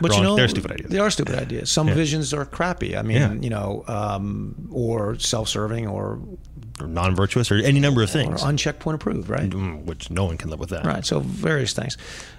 But 0.00 0.10
Wrong. 0.10 0.18
you 0.18 0.24
know, 0.24 0.36
They're 0.36 0.48
stupid 0.48 0.72
ideas. 0.72 0.90
They 0.90 0.98
are 0.98 1.10
stupid 1.10 1.34
ideas. 1.34 1.70
Some 1.70 1.88
Yeah. 1.88 1.94
visions 1.94 2.32
are 2.32 2.44
crappy. 2.46 2.96
I 2.96 3.02
mean, 3.02 3.16
Yeah. 3.18 3.32
you 3.34 3.50
know, 3.50 3.84
um, 3.88 4.68
or 4.72 5.18
self-serving, 5.18 5.86
or, 5.86 6.18
or 6.80 6.86
non-virtuous, 6.86 7.50
or 7.50 7.56
any 7.56 7.78
number 7.80 8.02
of 8.02 8.08
or 8.08 8.12
things, 8.12 8.42
unchecked 8.42 8.80
point 8.80 8.94
approved, 8.94 9.28
right? 9.28 9.50
Mm, 9.50 9.84
which 9.84 10.10
no 10.10 10.24
one 10.24 10.38
can 10.38 10.48
live 10.50 10.60
with 10.60 10.70
that. 10.70 10.86
Right. 10.86 11.04
So 11.04 11.20
various 11.20 11.72
things, 11.74 11.98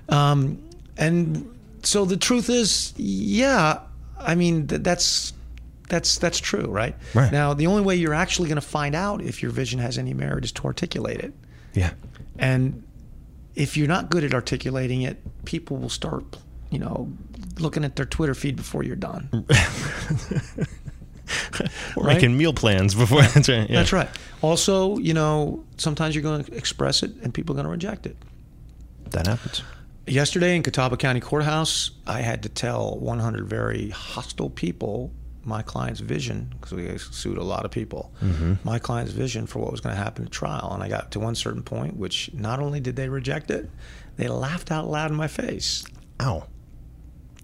um, 0.10 0.58
and 0.98 1.48
so 1.84 2.05
the 2.05 2.17
truth 2.17 2.50
is, 2.50 2.93
yeah. 2.98 3.79
I 4.20 4.36
mean, 4.36 4.67
th- 4.67 4.82
that's 4.82 5.34
that's 5.89 6.17
that's 6.17 6.39
true, 6.39 6.65
right? 6.65 6.96
Right. 7.13 7.32
Now, 7.32 7.53
the 7.53 7.67
only 7.67 7.84
way 7.84 7.96
you're 7.96 8.13
actually 8.15 8.48
going 8.50 8.55
to 8.62 8.62
find 8.67 8.96
out 8.96 9.22
if 9.22 9.43
your 9.43 9.51
vision 9.51 9.79
has 9.79 9.98
any 9.98 10.13
merit 10.13 10.43
is 10.46 10.51
to 10.53 10.63
articulate 10.65 11.20
it, 11.20 11.34
Yeah. 11.75 11.91
and 12.39 12.82
if 13.55 13.77
you're 13.77 13.88
not 13.88 14.10
good 14.10 14.24
at 14.24 14.33
articulating 14.33 15.01
it, 15.03 15.22
people 15.45 15.77
will 15.77 15.89
start, 15.89 16.38
you 16.69 16.79
know, 16.79 17.12
looking 17.60 17.83
at 17.83 17.95
their 17.95 18.05
Twitter 18.05 18.33
feed 18.33 18.55
before 18.55 18.83
you're 18.83 18.95
done. 18.95 19.45
Right? 21.95 22.15
making 22.15 22.38
meal 22.38 22.53
plans 22.53 22.93
before. 22.93 23.22
That's 23.22 23.48
right. 23.48 23.69
Yeah. 23.69 23.77
That's 23.77 23.93
right. 23.93 24.10
Also, 24.41 24.98
you 24.98 25.13
know, 25.13 25.63
sometimes 25.77 26.15
you're 26.15 26.22
going 26.22 26.43
to 26.43 26.53
express 26.53 27.01
it, 27.01 27.12
and 27.24 27.33
people 27.33 27.53
are 27.53 27.57
going 27.57 27.65
to 27.65 27.72
reject 27.72 28.05
it. 28.05 28.17
That 29.12 29.27
happens. 29.27 29.63
Yesterday 30.05 30.55
in 30.55 30.63
Catawba 30.63 30.98
County 30.98 31.22
Courthouse, 31.22 31.91
I 32.05 32.22
had 32.22 32.43
to 32.43 32.50
tell 32.50 32.98
100 33.00 33.48
very 33.48 33.89
hostile 33.89 34.50
people 34.50 35.12
my 35.45 35.62
client's 35.62 36.00
vision, 36.00 36.53
because 36.53 36.73
we 36.73 36.97
sued 36.97 37.38
a 37.38 37.43
lot 37.43 37.65
of 37.65 37.71
people, 37.71 38.12
my 38.63 38.79
client's 38.79 39.12
vision 39.12 39.45
for 39.45 39.59
what 39.59 39.71
was 39.71 39.81
going 39.81 39.95
to 39.95 40.01
happen 40.01 40.25
at 40.25 40.31
trial. 40.31 40.71
And 40.73 40.81
I 40.83 40.89
got 40.89 41.12
to 41.12 41.19
one 41.19 41.35
certain 41.35 41.63
point, 41.63 41.97
which 41.97 42.33
not 42.33 42.59
only 42.59 42.79
did 42.79 42.95
they 42.95 43.09
reject 43.09 43.51
it, 43.51 43.69
they 44.15 44.27
laughed 44.27 44.71
out 44.71 44.88
loud 44.88 45.12
in 45.12 45.17
my 45.17 45.27
face. 45.27 45.83
Ow. 46.21 46.45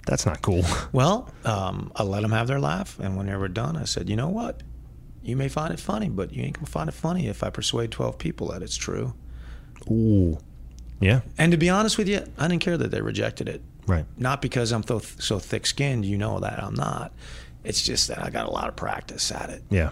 That's 0.06 0.26
not 0.26 0.42
cool. 0.42 0.64
Well, 0.92 1.30
um, 1.46 1.92
I 1.96 2.04
let 2.04 2.22
them 2.22 2.32
have 2.32 2.48
their 2.48 2.60
laugh. 2.60 2.98
And 3.00 3.16
when 3.16 3.28
they 3.28 3.36
were 3.36 3.48
done, 3.48 3.78
I 3.78 3.84
said, 3.84 4.10
you 4.10 4.16
know 4.16 4.30
what? 4.30 4.64
You 5.22 5.36
may 5.36 5.50
find 5.50 5.72
it 5.74 5.80
funny, 5.80 6.10
but 6.10 6.34
you 6.34 6.42
ain't 6.44 6.56
going 6.56 6.66
to 6.66 6.72
find 6.72 6.90
it 6.90 6.94
funny 6.94 7.28
if 7.28 7.44
I 7.44 7.50
persuade 7.50 7.92
12 7.92 8.18
people 8.18 8.48
that 8.48 8.64
it's 8.64 8.76
true. 8.76 9.14
Ooh. 9.90 10.40
Yeah. 11.00 11.22
And 11.38 11.52
to 11.52 11.58
be 11.58 11.70
honest 11.70 11.98
with 11.98 12.08
you, 12.08 12.24
I 12.38 12.48
didn't 12.48 12.62
care 12.62 12.78
that 12.78 12.90
they 12.92 13.02
rejected 13.02 13.48
it. 13.48 13.62
Right. 13.86 14.06
Not 14.18 14.42
because 14.42 14.72
I'm 14.72 14.84
so, 14.84 15.00
so 15.00 15.40
thick 15.40 15.66
skinned, 15.66 16.06
you 16.06 16.18
know 16.18 16.40
that 16.40 16.62
I'm 16.64 16.76
not. 16.76 17.12
It's 17.64 17.82
just 17.82 18.08
that 18.08 18.24
I 18.24 18.30
got 18.30 18.48
a 18.48 18.52
lot 18.52 18.68
of 18.70 18.76
practice 18.76 19.32
at 19.32 19.50
it, 19.50 19.64
Yeah. 19.70 19.92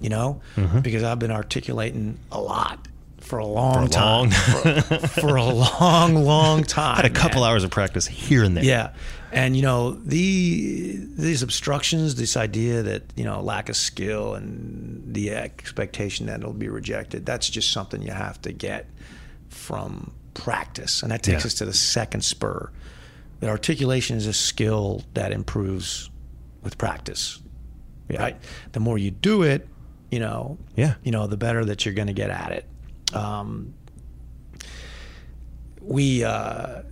you 0.00 0.08
know, 0.08 0.40
because 0.82 1.02
I've 1.02 1.18
been 1.18 1.32
articulating 1.32 2.18
a 2.30 2.40
lot 2.40 2.86
for 3.18 3.38
a 3.38 3.46
long 3.46 3.88
Mm-hmm. 3.88 3.88
For 3.88 3.88
a 3.88 3.92
time. 3.92 4.82
long- 4.90 5.00
for, 5.00 5.06
for 5.20 5.36
a 5.36 5.44
long, 5.44 6.14
long 6.24 6.64
time. 6.64 6.96
Had 6.96 7.04
a 7.04 7.10
couple 7.10 7.42
man. 7.42 7.50
hours 7.50 7.64
of 7.64 7.70
practice 7.70 8.06
here 8.06 8.42
and 8.44 8.56
there. 8.56 8.64
Yeah. 8.64 8.92
And 9.32 9.56
you 9.56 9.62
know, 9.62 9.92
the 9.92 10.96
these 11.16 11.42
obstructions, 11.42 12.16
this 12.16 12.36
idea 12.36 12.82
that, 12.82 13.04
you 13.14 13.22
know, 13.24 13.40
lack 13.40 13.68
of 13.68 13.76
skill 13.76 14.34
and 14.34 15.14
the 15.14 15.30
expectation 15.30 16.26
that 16.26 16.40
it'll 16.40 16.52
be 16.52 16.68
rejected, 16.68 17.24
that's 17.26 17.48
just 17.48 17.70
something 17.70 18.02
you 18.02 18.10
have 18.10 18.40
to 18.42 18.52
get 18.52 18.86
from 19.48 20.12
practice. 20.34 21.02
And 21.02 21.12
that 21.12 21.22
takes 21.22 21.44
Yeah. 21.44 21.46
us 21.48 21.54
to 21.54 21.64
the 21.64 21.72
second 21.74 22.22
spur. 22.24 22.70
That 23.40 23.50
articulation 23.50 24.16
is 24.16 24.26
a 24.26 24.32
skill 24.32 25.04
that 25.14 25.30
improves 25.32 26.09
with 26.62 26.78
practice. 26.78 27.40
Right? 28.08 28.36
The 28.72 28.80
more 28.80 28.98
you 28.98 29.10
do 29.12 29.42
it, 29.44 29.68
you 30.10 30.18
know, 30.18 30.58
Yeah. 30.74 30.94
you 31.04 31.12
know, 31.12 31.28
the 31.28 31.36
better 31.36 31.64
that 31.66 31.84
you're 31.84 31.94
going 31.94 32.08
to 32.08 32.12
get 32.12 32.30
at 32.30 32.50
it. 32.50 33.14
Um, 33.14 33.74
we 35.80 36.24
uh, 36.24 36.82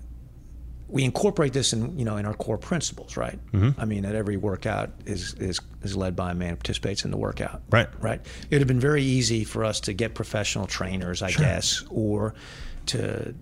we 0.89 1.05
incorporate 1.05 1.53
this 1.53 1.73
in 1.73 1.99
you 1.99 2.05
know 2.05 2.17
in 2.17 2.25
our 2.25 2.35
core 2.35 2.57
principles, 2.59 3.17
right? 3.17 3.39
Mm-hmm. 3.53 3.81
I 3.81 3.85
mean, 3.85 4.03
that 4.05 4.15
every 4.15 4.37
workout 4.37 4.91
is 5.07 5.35
is 5.35 5.61
is 5.83 5.97
led 5.97 6.17
by 6.17 6.31
a 6.31 6.35
man 6.35 6.51
who 6.51 6.57
participates 6.57 7.05
in 7.05 7.11
the 7.11 7.17
workout. 7.19 7.63
Right. 7.71 7.89
Right. 8.01 8.21
It 8.45 8.51
would 8.55 8.61
have 8.61 8.69
been 8.69 8.81
very 8.81 9.03
easy 9.03 9.45
for 9.45 9.65
us 9.65 9.81
to 9.81 9.93
get 9.93 10.15
professional 10.15 10.67
trainers, 10.67 11.23
I 11.23 11.33
guess, 11.33 11.83
or 11.91 12.35
to 12.87 13.35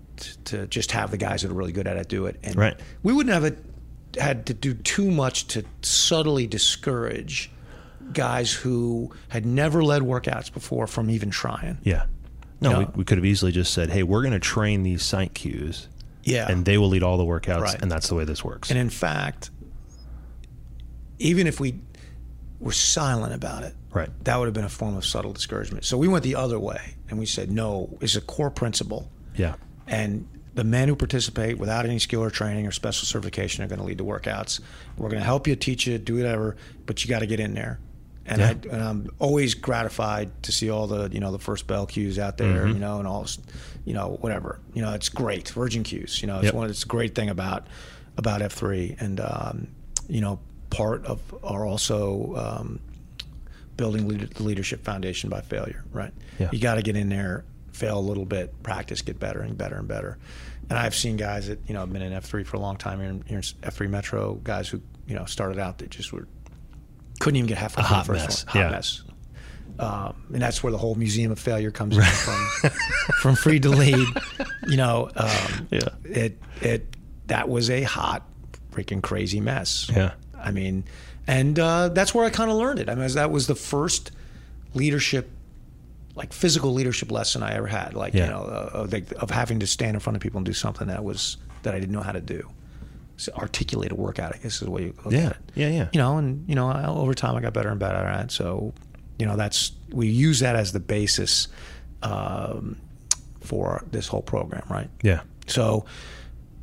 to 0.47 0.67
just 0.67 0.91
have 0.93 1.11
the 1.11 1.19
guys 1.19 1.43
that 1.43 1.51
are 1.51 1.55
really 1.55 1.73
good 1.73 1.87
at 1.87 1.97
it 1.97 2.09
do 2.09 2.27
it. 2.27 2.39
And 2.43 2.57
Right. 2.57 2.79
we 3.03 3.13
wouldn't 3.13 3.33
have 3.35 3.45
it, 3.45 3.59
had 4.19 4.47
to 4.47 4.55
do 4.55 4.75
too 4.75 5.11
much 5.11 5.47
to 5.49 5.65
subtly 5.83 6.47
discourage 6.47 7.51
guys 8.13 8.53
who 8.53 9.13
had 9.29 9.45
never 9.45 9.83
led 9.83 10.03
workouts 10.03 10.53
before 10.53 10.87
from 10.87 11.11
even 11.11 11.31
trying. 11.31 11.79
Yeah. 11.83 12.07
No, 12.61 12.73
No. 12.73 12.79
We, 12.81 12.85
we 12.97 13.05
could 13.05 13.19
have 13.19 13.25
easily 13.25 13.53
just 13.53 13.73
said, 13.75 13.91
hey, 13.91 14.03
we're 14.03 14.23
going 14.23 14.33
to 14.33 14.39
train 14.39 14.83
these 14.85 15.03
site 15.03 15.35
Qs 15.35 15.89
Yeah. 16.23 16.47
and 16.51 16.65
they 16.65 16.79
will 16.79 16.89
lead 16.89 17.03
all 17.03 17.17
the 17.19 17.25
workouts. 17.25 17.61
Right. 17.61 17.83
And 17.83 17.91
that's 17.91 18.09
the 18.09 18.15
way 18.15 18.25
this 18.25 18.45
works. 18.45 18.71
And 18.71 18.79
in 18.79 18.91
fact, 18.91 19.51
even 21.19 21.47
if 21.47 21.61
we 21.61 21.81
were 22.61 22.73
silent 22.73 23.35
about 23.35 23.63
it, 23.65 23.75
Right. 23.93 24.09
that 24.25 24.39
would 24.39 24.45
have 24.47 24.55
been 24.55 24.65
a 24.65 24.69
form 24.69 24.97
of 24.97 25.05
subtle 25.05 25.33
discouragement. 25.33 25.85
So 25.85 25.97
we 25.99 26.07
went 26.09 26.23
the 26.23 26.35
other 26.37 26.59
way 26.61 26.95
and 27.09 27.19
we 27.19 27.27
said, 27.27 27.51
no, 27.51 27.97
it's 28.01 28.17
a 28.17 28.21
core 28.21 28.51
principle. 28.51 29.11
yeah. 29.37 29.55
And 29.89 30.27
the 30.57 30.65
men 30.65 30.89
who 30.89 30.97
participate 30.97 31.59
without 31.59 31.85
any 31.87 31.99
skill 31.99 32.23
or 32.25 32.31
training 32.31 32.67
or 32.67 32.73
special 32.73 33.07
certification 33.07 33.63
are 33.63 33.69
going 33.69 33.79
to 33.79 33.85
lead 33.85 33.99
to 33.99 34.05
workouts. 34.05 34.61
We're 34.97 35.09
going 35.11 35.21
to 35.21 35.25
help 35.25 35.47
you, 35.47 35.55
teach 35.55 35.87
you, 35.87 35.97
do 35.99 36.17
whatever, 36.17 36.57
but 36.87 37.05
you 37.05 37.09
got 37.09 37.21
to 37.21 37.27
get 37.27 37.39
in 37.41 37.55
there. 37.55 37.79
And, 38.25 38.41
Yeah. 38.41 38.49
I, 38.49 38.51
and 38.75 38.83
I'm 38.83 39.11
always 39.21 39.55
gratified 39.55 40.31
to 40.43 40.51
see 40.53 40.69
all 40.71 40.87
the, 40.89 41.09
you 41.13 41.21
know, 41.21 41.31
the 41.31 41.39
first 41.39 41.67
bell 41.67 41.87
cues 41.87 42.19
out 42.19 42.39
there, 42.39 42.65
Mm-hmm. 42.65 42.73
you 42.73 42.79
know, 42.81 42.99
and 42.99 43.07
all, 43.07 43.27
you 43.85 43.95
know, 43.95 44.17
whatever. 44.21 44.59
You 44.75 44.83
know, 44.83 44.93
it's 44.95 45.09
great. 45.09 45.51
Virgin 45.51 45.85
Qs, 45.85 46.21
you 46.23 46.27
know, 46.27 46.37
it's 46.39 46.47
Yep. 46.47 46.55
one. 46.55 46.71
It's 46.71 46.83
a 46.83 46.89
great 46.89 47.15
thing 47.15 47.29
about 47.29 47.67
about 48.19 48.41
F3, 48.41 48.99
and 49.01 49.21
um, 49.21 49.69
you 50.09 50.23
know, 50.23 50.41
part 50.71 51.05
of 51.05 51.21
are 51.45 51.67
also 51.67 52.35
um, 52.35 52.81
building 53.77 54.09
leader, 54.09 54.27
the 54.27 54.43
leadership 54.43 54.83
foundation 54.85 55.29
by 55.29 55.43
failure. 55.43 55.85
Right. 55.93 56.13
Yeah. 56.39 56.49
You 56.51 56.59
got 56.59 56.77
to 56.77 56.83
get 56.83 56.97
in 56.97 57.11
there, 57.11 57.45
fail 57.77 57.99
a 57.99 58.01
little 58.01 58.25
bit, 58.25 58.63
practice, 58.63 59.03
get 59.03 59.19
better 59.21 59.41
and 59.41 59.57
better 59.57 59.77
and 59.77 59.87
better. 59.87 60.19
And 60.69 60.79
I've 60.79 60.95
seen 60.95 61.17
guys 61.17 61.47
that 61.49 61.61
you 61.69 61.75
know 61.75 61.81
have 61.81 61.93
been 61.93 62.03
in 62.03 62.13
F3 62.13 62.45
for 62.47 62.57
a 62.57 62.61
long 62.61 62.77
time 62.77 62.99
here 63.01 63.09
in, 63.11 63.23
here 63.27 63.39
in 63.39 63.43
F3 63.43 63.89
Metro, 63.89 64.35
guys 64.43 64.69
who 64.69 64.81
you 65.07 65.15
know 65.15 65.25
started 65.27 65.59
out 65.59 65.79
that 65.79 65.91
just 65.91 66.13
were 66.13 66.27
couldn't 67.21 67.37
even 67.37 67.49
get 67.49 67.59
halfway 67.59 67.83
A 67.85 67.87
through 67.87 67.97
the 67.97 68.05
first 68.21 68.27
mess, 68.27 68.47
one. 68.47 68.53
Hot 68.53 68.59
yeah. 68.59 68.71
mess. 68.71 69.03
Um, 69.79 70.17
and 70.33 70.41
that's 70.43 70.63
where 70.63 70.71
the 70.73 70.79
whole 70.79 70.95
museum 70.95 71.31
of 71.33 71.39
failure 71.39 71.71
comes 71.71 71.97
in 71.99 72.03
from, 72.03 72.71
from 73.21 73.35
Freed 73.37 73.63
to 73.65 73.69
Lead. 73.71 74.07
You 74.69 74.77
know, 74.77 75.11
um, 75.15 75.69
Yeah. 75.71 75.91
it 76.03 76.39
it 76.61 76.87
that 77.29 77.49
was 77.49 77.71
a 77.71 77.83
hot, 77.85 78.27
freaking 78.73 79.01
crazy 79.01 79.41
mess. 79.41 79.89
Yeah. 79.95 80.15
I 80.37 80.51
mean, 80.51 80.85
and 81.29 81.57
uh, 81.57 81.91
that's 81.91 82.13
where 82.13 82.25
I 82.25 82.31
kind 82.31 82.51
of 82.51 82.57
learned 82.57 82.81
it. 82.81 82.89
I 82.89 82.97
mean, 82.97 83.09
that 83.13 83.31
was 83.31 83.47
the 83.47 83.55
first 83.55 84.11
leadership, 84.75 85.31
like 86.17 86.33
physical 86.33 86.73
leadership 86.73 87.13
lesson 87.13 87.43
I 87.45 87.53
ever 87.55 87.67
had. 87.69 87.95
Like 87.95 88.13
Yeah. 88.15 88.25
you 88.25 88.31
know, 88.33 88.43
uh, 88.43 88.71
of, 88.73 88.91
the, 88.91 89.05
of 89.21 89.31
having 89.31 89.61
to 89.61 89.67
stand 89.67 89.95
in 89.95 90.01
front 90.01 90.17
of 90.17 90.23
people 90.23 90.39
and 90.39 90.47
do 90.47 90.53
something 90.55 90.89
that 90.89 91.05
was 91.05 91.37
that 91.63 91.75
I 91.75 91.79
didn't 91.79 91.93
know 91.95 92.01
how 92.03 92.13
to 92.13 92.21
do. 92.21 92.49
So 93.19 93.33
articulate 93.37 93.93
a 93.93 93.95
workout, 93.95 94.35
I 94.35 94.39
guess 94.39 94.55
is 94.55 94.61
the 94.61 94.71
way 94.71 94.83
you 94.85 94.95
look 95.05 95.13
Yeah. 95.15 95.27
at 95.27 95.31
it. 95.33 95.39
Yeah, 95.55 95.69
yeah. 95.69 95.89
You 95.93 96.01
know, 96.01 96.17
and 96.19 96.49
you 96.49 96.55
know, 96.55 96.69
I, 96.69 96.87
over 96.87 97.15
time 97.15 97.37
I 97.37 97.41
got 97.41 97.53
better 97.55 97.69
and 97.71 97.79
better 97.79 97.97
at 97.99 98.25
it. 98.27 98.31
So, 98.33 98.73
you 99.19 99.27
know, 99.27 99.37
that's 99.37 99.73
we 99.93 100.09
use 100.09 100.41
that 100.41 100.57
as 100.57 100.73
the 100.73 100.81
basis 100.81 101.49
um, 102.03 102.77
for 103.41 103.85
this 103.93 104.07
whole 104.09 104.23
program, 104.23 104.65
right? 104.69 104.89
Yeah. 105.03 105.21
So, 105.47 105.85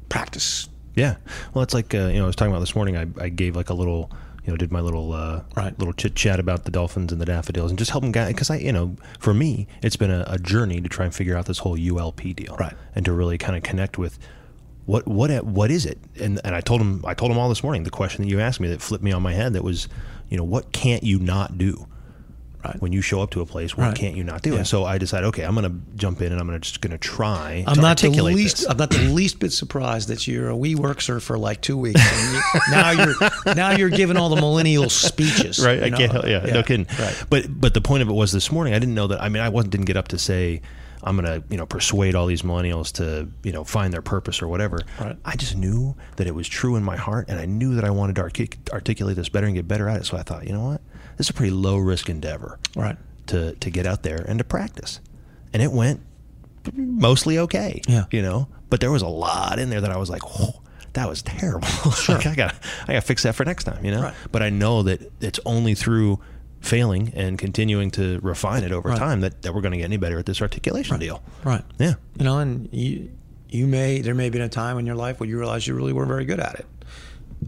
practice. 0.09 0.67
Yeah. 0.95 1.15
Well, 1.53 1.63
it's 1.63 1.73
like 1.73 1.93
uh, 1.95 2.07
you 2.07 2.17
know, 2.17 2.23
I 2.23 2.27
was 2.27 2.35
talking 2.35 2.51
about 2.51 2.59
this 2.59 2.75
morning. 2.75 2.97
I, 2.97 3.07
I 3.23 3.29
gave 3.29 3.55
like 3.55 3.69
a 3.69 3.73
little, 3.73 4.11
you 4.45 4.51
know, 4.51 4.57
did 4.57 4.71
my 4.71 4.81
little 4.81 5.13
uh, 5.13 5.41
Right. 5.55 5.77
little 5.79 5.93
chit 5.93 6.15
chat 6.15 6.39
about 6.39 6.65
the 6.65 6.71
dolphins 6.71 7.11
and 7.11 7.21
the 7.21 7.25
daffodils, 7.25 7.71
and 7.71 7.77
just 7.77 7.91
help 7.91 8.03
them 8.03 8.11
guys. 8.11 8.27
Because 8.33 8.49
I, 8.49 8.57
you 8.57 8.71
know, 8.71 8.95
for 9.19 9.33
me, 9.33 9.67
it's 9.81 9.95
been 9.95 10.11
a, 10.11 10.25
a 10.27 10.37
journey 10.37 10.81
to 10.81 10.89
try 10.89 11.05
and 11.05 11.13
figure 11.15 11.37
out 11.37 11.45
this 11.45 11.59
whole 11.59 11.77
ULP 11.77 12.35
deal, 12.35 12.55
Right. 12.59 12.75
And 12.95 13.05
to 13.05 13.11
really 13.13 13.37
kind 13.37 13.55
of 13.55 13.63
connect 13.63 13.97
with 13.97 14.19
what 14.85 15.07
what 15.07 15.45
what 15.45 15.71
is 15.71 15.85
it? 15.85 15.97
And 16.19 16.41
and 16.43 16.55
I 16.55 16.61
told 16.61 16.81
him 16.81 17.03
I 17.07 17.13
told 17.13 17.31
him 17.31 17.37
all 17.37 17.47
this 17.49 17.63
morning 17.63 17.83
the 17.83 17.89
question 17.89 18.23
that 18.23 18.29
you 18.29 18.39
asked 18.41 18.59
me 18.59 18.67
that 18.67 18.81
flipped 18.81 19.03
me 19.03 19.11
on 19.13 19.21
my 19.21 19.33
head. 19.33 19.53
That 19.53 19.63
was, 19.63 19.87
you 20.29 20.37
know, 20.37 20.43
what 20.43 20.71
can't 20.73 21.03
you 21.03 21.19
not 21.19 21.57
do? 21.57 21.87
Right. 22.63 22.81
When 22.81 22.93
you 22.93 23.01
show 23.01 23.21
up 23.21 23.31
to 23.31 23.41
a 23.41 23.45
place, 23.45 23.75
why 23.75 23.87
Right. 23.87 23.95
can't 23.95 24.15
you 24.15 24.23
not 24.23 24.41
do? 24.41 24.51
Yeah. 24.51 24.57
And 24.59 24.67
so 24.67 24.85
I 24.85 24.97
decided, 24.97 25.27
okay, 25.27 25.43
I'm 25.43 25.53
going 25.55 25.69
to 25.69 25.97
jump 25.97 26.21
in 26.21 26.31
and 26.31 26.39
I'm 26.39 26.47
going 26.47 26.59
to 26.59 26.65
just 26.65 26.79
going 26.79 26.91
to 26.91 26.97
try. 26.97 27.63
I'm 27.67 27.75
to 27.75 27.81
not 27.81 27.97
the 27.97 28.09
least. 28.09 28.57
this. 28.57 28.65
I'm 28.69 28.77
not 28.77 28.89
the 28.89 28.99
least 29.09 29.39
bit 29.39 29.51
surprised 29.51 30.07
that 30.07 30.27
you're 30.27 30.47
a 30.49 30.55
wee 30.55 30.75
worker 30.75 31.19
for 31.19 31.37
like 31.37 31.59
two 31.61 31.77
weeks. 31.77 31.99
And 32.01 32.33
you, 32.35 32.41
now 32.71 32.91
you're 32.91 33.55
now 33.55 33.71
you're 33.71 33.89
giving 33.89 34.15
all 34.15 34.29
the 34.29 34.37
millennial 34.37 34.89
speeches. 34.89 35.59
right? 35.63 35.83
I 35.83 35.89
know? 35.89 35.97
can't 35.97 36.11
help. 36.11 36.25
Yeah, 36.25 36.39
no 36.45 36.63
kidding. 36.63 36.87
Right. 36.97 37.23
But 37.29 37.45
but 37.49 37.73
the 37.73 37.81
point 37.81 38.01
of 38.03 38.09
it 38.09 38.13
was 38.13 38.31
this 38.31 38.51
morning. 38.51 38.73
I 38.73 38.79
didn't 38.79 38.95
know 38.95 39.07
that. 39.07 39.21
I 39.21 39.29
mean, 39.29 39.43
I 39.43 39.49
wasn't 39.49 39.71
didn't 39.71 39.85
get 39.87 39.97
up 39.97 40.07
to 40.09 40.17
say 40.17 40.61
I'm 41.03 41.17
gonna 41.17 41.43
you 41.49 41.57
know 41.57 41.65
persuade 41.65 42.15
all 42.15 42.27
these 42.27 42.43
millennials 42.43 42.93
to 42.93 43.27
you 43.43 43.51
know 43.51 43.65
find 43.65 43.91
their 43.93 44.01
purpose 44.01 44.41
or 44.41 44.47
whatever. 44.47 44.79
Right. 45.01 45.17
I 45.25 45.35
just 45.35 45.57
knew 45.57 45.95
that 46.15 46.27
it 46.27 46.35
was 46.35 46.47
true 46.47 46.77
in 46.77 46.83
my 46.83 46.95
heart, 46.95 47.27
and 47.27 47.39
I 47.39 47.45
knew 47.45 47.75
that 47.75 47.83
I 47.83 47.89
wanted 47.89 48.15
to 48.15 48.21
artic- 48.21 48.57
articulate 48.71 49.17
this 49.17 49.27
better 49.27 49.47
and 49.47 49.55
get 49.55 49.67
better 49.67 49.89
at 49.89 49.99
it. 49.99 50.05
So 50.05 50.15
I 50.17 50.23
thought, 50.23 50.47
you 50.47 50.53
know 50.53 50.63
what, 50.63 50.81
this 51.17 51.27
is 51.27 51.29
a 51.29 51.33
pretty 51.33 51.51
low 51.51 51.77
risk 51.77 52.09
endeavor. 52.09 52.59
Right. 52.75 52.97
To 53.27 53.53
to 53.53 53.69
get 53.69 53.85
out 53.85 54.03
there 54.03 54.17
and 54.27 54.37
to 54.39 54.43
practice, 54.43 54.99
and 55.53 55.61
it 55.61 55.71
went 55.71 56.01
mostly 56.73 57.37
okay. 57.39 57.81
Yeah. 57.87 58.05
You 58.11 58.21
know, 58.21 58.47
but 58.69 58.79
there 58.81 58.91
was 58.91 59.01
a 59.01 59.07
lot 59.07 59.59
in 59.59 59.69
there 59.69 59.81
that 59.81 59.91
I 59.91 59.97
was 59.97 60.09
like, 60.09 60.21
oh, 60.25 60.61
that 60.93 61.07
was 61.09 61.21
terrible. 61.21 61.67
like, 62.09 62.25
I 62.25 62.35
got 62.35 62.55
I 62.83 62.93
got 62.93 62.99
to 62.99 63.01
fix 63.01 63.23
that 63.23 63.35
for 63.35 63.45
next 63.45 63.63
time. 63.63 63.83
You 63.85 63.91
know. 63.91 64.01
Right. 64.03 64.13
But 64.31 64.43
I 64.43 64.49
know 64.49 64.83
that 64.83 65.11
it's 65.21 65.39
only 65.45 65.73
through 65.75 66.19
failing 66.59 67.11
and 67.15 67.37
continuing 67.37 67.91
to 67.91 68.19
refine 68.21 68.63
it 68.63 68.71
over 68.71 68.89
Right. 68.89 68.97
time 68.97 69.19
that, 69.21 69.41
that 69.41 69.53
we're 69.53 69.59
going 69.61 69.73
to 69.73 69.77
get 69.77 69.83
any 69.83 69.97
better 69.97 70.17
at 70.17 70.25
this 70.25 70.41
articulation 70.41 70.97
deal. 70.99 71.21
Right. 71.43 71.63
Yeah. 71.77 71.95
You 72.17 72.23
know, 72.25 72.39
and 72.39 72.69
you 72.71 73.11
you 73.49 73.67
may 73.67 74.01
there 74.01 74.15
may 74.15 74.25
have 74.25 74.33
been 74.33 74.41
a 74.41 74.49
time 74.49 74.77
in 74.79 74.85
your 74.85 74.95
life 74.95 75.19
where 75.19 75.29
you 75.29 75.37
realized 75.39 75.67
you 75.67 75.75
really 75.75 75.93
weren't 75.93 76.07
very 76.09 76.25
good 76.25 76.39
at 76.41 76.55
it. 76.55 76.65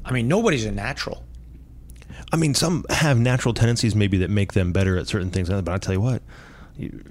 I 0.06 0.12
mean, 0.12 0.28
nobody's 0.28 0.66
a 0.66 0.72
natural. 0.72 1.24
I 2.32 2.38
mean, 2.38 2.54
some 2.54 2.86
have 2.90 3.18
natural 3.20 3.54
tendencies 3.54 3.96
maybe 3.96 4.18
that 4.20 4.30
make 4.30 4.54
them 4.54 4.72
better 4.72 4.98
at 4.98 5.08
certain 5.08 5.30
things, 5.32 5.50
but 5.50 5.68
I 5.70 5.78
tell 5.78 5.94
you 5.94 6.02
what, 6.02 6.22
you, 6.78 7.04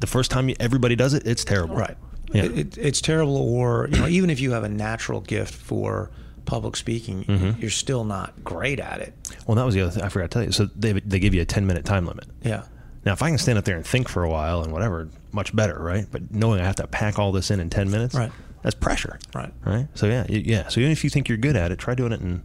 the 0.00 0.06
first 0.06 0.30
time 0.30 0.48
you, 0.48 0.56
everybody 0.60 0.96
does 0.96 1.14
it, 1.14 1.26
it's 1.26 1.44
terrible. 1.44 1.76
Right. 1.76 1.96
Yeah. 2.32 2.44
It, 2.44 2.58
it, 2.58 2.78
it's 2.78 3.00
terrible, 3.00 3.36
or 3.36 3.88
you 3.90 3.98
know, 3.98 4.08
even 4.08 4.30
if 4.30 4.40
you 4.40 4.52
have 4.52 4.64
a 4.64 4.68
natural 4.68 5.20
gift 5.20 5.54
for 5.54 6.10
public 6.44 6.76
speaking, 6.76 7.24
Mm-hmm. 7.24 7.60
you're 7.60 7.70
still 7.70 8.04
not 8.04 8.44
great 8.44 8.80
at 8.80 9.00
it. 9.00 9.14
well, 9.46 9.54
that 9.54 9.64
was 9.64 9.74
the 9.74 9.82
other 9.82 9.90
thing 9.92 10.02
I 10.02 10.08
forgot 10.08 10.30
to 10.30 10.34
tell 10.34 10.42
you. 10.44 10.52
So 10.52 10.66
they 10.76 10.92
they 10.94 11.18
give 11.20 11.34
you 11.34 11.42
a 11.42 11.44
ten 11.46 11.66
minute 11.66 11.84
time 11.84 12.04
limit. 12.06 12.26
Yeah. 12.42 12.64
Now, 13.04 13.12
if 13.12 13.22
I 13.22 13.28
can 13.28 13.38
stand 13.38 13.56
up 13.58 13.64
there 13.64 13.76
and 13.76 13.86
think 13.86 14.08
for 14.08 14.24
a 14.24 14.28
while 14.28 14.62
and 14.62 14.72
whatever, 14.72 15.08
much 15.30 15.54
better, 15.54 15.78
right? 15.78 16.06
But 16.10 16.32
knowing 16.32 16.60
I 16.60 16.64
have 16.64 16.74
to 16.76 16.86
pack 16.88 17.20
all 17.20 17.30
this 17.30 17.52
in 17.52 17.60
in 17.60 17.70
ten 17.70 17.88
minutes, 17.90 18.14
Right. 18.16 18.32
That's 18.62 18.74
pressure, 18.74 19.20
Right. 19.32 19.52
Right. 19.64 19.86
So 19.94 20.06
yeah, 20.08 20.26
yeah. 20.28 20.66
So 20.68 20.80
even 20.80 20.90
if 20.90 21.04
you 21.04 21.10
think 21.10 21.28
you're 21.28 21.38
good 21.38 21.54
at 21.54 21.70
it, 21.70 21.78
try 21.78 21.94
doing 21.94 22.10
it 22.10 22.20
and 22.20 22.42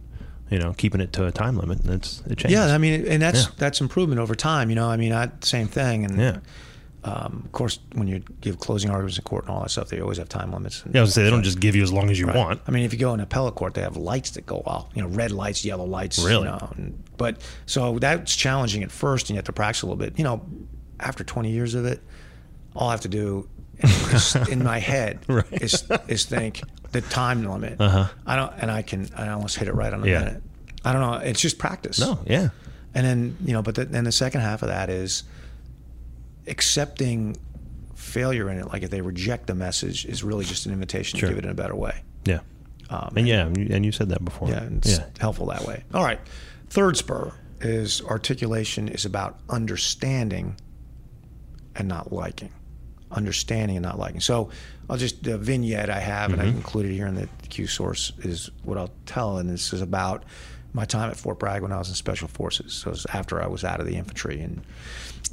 you 0.52 0.58
know 0.58 0.72
keeping 0.74 1.00
it 1.00 1.12
to 1.14 1.26
a 1.26 1.32
time 1.32 1.56
limit. 1.56 1.80
And 1.80 1.94
it's 1.94 2.20
it 2.26 2.36
changes. 2.38 2.52
Yeah, 2.52 2.74
I 2.74 2.78
mean, 2.78 3.06
and 3.06 3.20
that's 3.22 3.44
Yeah. 3.44 3.50
that's 3.56 3.80
improvement 3.80 4.20
over 4.20 4.34
time. 4.34 4.68
You 4.70 4.76
know, 4.76 4.88
I 4.88 4.96
mean, 4.96 5.12
I 5.12 5.30
same 5.40 5.66
thing. 5.68 6.04
And 6.04 6.18
Yeah. 6.18 6.36
um, 7.04 7.42
of 7.44 7.52
course, 7.52 7.78
when 7.94 8.06
you 8.06 8.22
give 8.40 8.58
closing 8.60 8.90
arguments 8.90 9.18
in 9.18 9.24
court 9.24 9.44
and 9.44 9.52
all 9.54 9.62
that 9.62 9.70
stuff, 9.70 9.88
they 9.88 10.00
always 10.00 10.18
have 10.18 10.28
time 10.28 10.52
limits. 10.52 10.82
And, 10.84 10.94
Yeah, 10.94 11.00
I 11.00 11.04
was 11.04 11.14
say 11.14 11.24
they 11.24 11.30
don't 11.30 11.42
just 11.42 11.58
give 11.58 11.74
you 11.74 11.82
as 11.82 11.92
long 11.92 12.10
as 12.10 12.18
you 12.20 12.26
Right. 12.26 12.36
want. 12.36 12.60
I 12.68 12.70
mean, 12.70 12.84
if 12.84 12.92
you 12.92 12.98
go 12.98 13.12
in 13.14 13.20
appellate 13.20 13.54
court, 13.56 13.74
they 13.74 13.82
have 13.82 13.96
lights 13.96 14.30
that 14.32 14.46
go 14.46 14.62
off. 14.66 14.86
You 14.94 15.02
know, 15.02 15.08
red 15.08 15.32
lights, 15.32 15.64
yellow 15.64 15.84
lights. 15.86 16.18
you 16.18 16.26
Really? 16.28 16.44
know, 16.44 16.72
and- 16.76 17.02
but 17.16 17.40
so 17.66 17.98
that's 17.98 18.36
challenging 18.36 18.82
at 18.82 18.92
first, 18.92 19.24
and 19.28 19.34
you 19.34 19.36
have 19.38 19.44
to 19.46 19.52
practice 19.52 19.82
a 19.82 19.86
little 19.86 19.96
bit. 19.98 20.12
You 20.16 20.24
know, 20.24 20.42
after 21.00 21.24
20 21.24 21.50
years 21.50 21.74
of 21.74 21.84
it, 21.86 22.00
all 22.76 22.88
I 22.88 22.92
have 22.92 23.00
to 23.00 23.08
do 23.08 23.48
in 24.50 24.62
my 24.62 24.78
head 24.92 25.18
Right. 25.26 25.44
is 25.52 25.84
is 26.08 26.24
think 26.24 26.62
the 26.92 27.00
time 27.00 27.44
limit. 27.44 27.80
Uh-huh. 27.80 28.06
I 28.26 28.36
don't, 28.36 28.52
and 28.58 28.70
I 28.70 28.82
can 28.82 29.08
I 29.16 29.28
almost 29.28 29.56
hit 29.56 29.68
it 29.68 29.74
right 29.74 29.92
on 29.92 30.00
the 30.02 30.08
Yeah. 30.10 30.18
minute. 30.20 30.42
I 30.84 30.92
don't 30.92 31.00
know. 31.02 31.14
It's 31.18 31.40
just 31.40 31.58
practice. 31.58 31.98
No, 32.00 32.18
yeah, 32.26 32.48
And 32.94 33.06
then, 33.06 33.36
you 33.44 33.52
know, 33.52 33.62
but 33.62 33.74
the, 33.76 33.84
then 33.84 34.04
the 34.04 34.12
second 34.12 34.40
half 34.40 34.62
of 34.62 34.68
that 34.68 34.90
is 34.90 35.22
accepting 36.46 37.36
failure 37.94 38.50
in 38.50 38.58
it. 38.58 38.66
Like 38.66 38.82
if 38.82 38.90
they 38.90 39.00
reject 39.00 39.46
the 39.46 39.54
message, 39.54 40.04
is 40.04 40.24
really 40.24 40.44
just 40.44 40.66
an 40.66 40.72
invitation 40.72 41.18
Sure. 41.18 41.28
to 41.28 41.34
give 41.34 41.44
it 41.44 41.46
in 41.46 41.50
a 41.50 41.54
better 41.54 41.74
way. 41.76 42.02
yeah. 42.24 42.40
Um, 42.90 43.14
and 43.16 43.26
yeah, 43.26 43.46
and 43.46 43.56
you, 43.56 43.68
and 43.70 43.86
you 43.86 43.92
said 43.92 44.10
that 44.10 44.22
before. 44.22 44.48
yeah, 44.50 44.64
it's 44.64 44.98
yeah. 44.98 45.04
helpful 45.18 45.46
that 45.46 45.64
way. 45.66 45.82
All 45.94 46.04
right. 46.04 46.20
Third 46.68 46.98
spur 46.98 47.32
is 47.62 48.02
articulation 48.02 48.88
is 48.88 49.06
about 49.06 49.38
understanding 49.48 50.56
and 51.74 51.88
not 51.88 52.12
liking. 52.12 52.50
Understanding 53.12 53.76
and 53.76 53.84
not 53.84 53.98
liking. 53.98 54.20
So 54.20 54.50
I'll 54.88 54.96
just, 54.96 55.22
the 55.22 55.38
vignette 55.38 55.90
I 55.90 56.00
have, 56.00 56.32
and 56.32 56.40
I 56.40 56.46
included 56.46 56.92
here 56.92 57.06
in 57.06 57.14
the 57.14 57.28
Q 57.48 57.66
source, 57.66 58.12
is 58.20 58.50
what 58.64 58.78
I'll 58.78 58.92
tell. 59.06 59.38
And 59.38 59.48
this 59.48 59.72
is 59.72 59.80
about 59.82 60.24
my 60.72 60.84
time 60.84 61.10
at 61.10 61.16
Fort 61.16 61.38
Bragg 61.38 61.62
when 61.62 61.72
I 61.72 61.78
was 61.78 61.88
in 61.88 61.94
Special 61.94 62.28
Forces. 62.28 62.72
So 62.72 62.88
it 62.88 62.92
was 62.92 63.06
after 63.12 63.42
I 63.42 63.46
was 63.46 63.64
out 63.64 63.80
of 63.80 63.86
the 63.86 63.96
infantry 63.96 64.40
and 64.40 64.62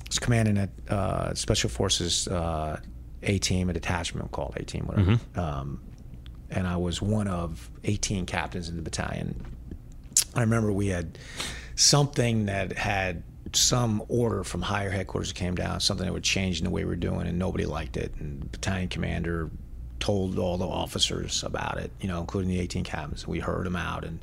was 0.08 0.20
commanding 0.20 0.58
a 0.58 0.94
uh, 0.94 1.34
Special 1.34 1.70
Forces 1.70 2.28
uh, 2.28 2.80
A 3.24 3.38
team, 3.40 3.70
a 3.70 3.74
detachment 3.74 4.32
called 4.32 4.56
A 4.58 4.64
team, 4.64 4.86
whatever. 4.86 5.20
Um, 5.36 5.82
and 6.52 6.68
I 6.68 6.78
was 6.78 7.02
one 7.02 7.28
of 7.28 7.70
18 7.84 8.26
captains 8.26 8.70
in 8.70 8.76
the 8.76 8.82
battalion. 8.82 9.46
I 10.36 10.42
remember 10.42 10.72
we 10.72 10.88
had 10.88 11.18
something 11.76 12.48
that 12.48 12.74
had 12.78 13.24
some 13.54 14.04
order 14.08 14.44
from 14.44 14.62
higher 14.62 14.90
headquarters 14.90 15.32
came 15.34 15.56
down, 15.56 15.80
something 15.80 16.06
that 16.06 16.14
would 16.14 16.24
change 16.24 16.60
in 16.60 16.64
the 16.66 16.70
way 16.70 16.84
we 16.84 16.90
were 16.90 16.96
doing, 16.96 17.28
and 17.28 17.38
nobody 17.40 17.66
liked 17.66 17.98
it. 17.98 18.14
And 18.20 18.42
the 18.42 18.46
battalion 18.48 18.88
commander 18.90 19.50
told 20.00 20.38
all 20.40 20.58
the 20.58 20.68
officers 20.68 21.44
about 21.44 21.78
it, 21.78 21.92
you 22.00 22.08
know, 22.08 22.20
including 22.22 22.50
the 22.50 22.60
18 22.60 22.84
captains. 22.84 23.28
We 23.28 23.40
heard 23.40 23.66
them 23.66 23.76
out 23.76 24.06
and 24.06 24.20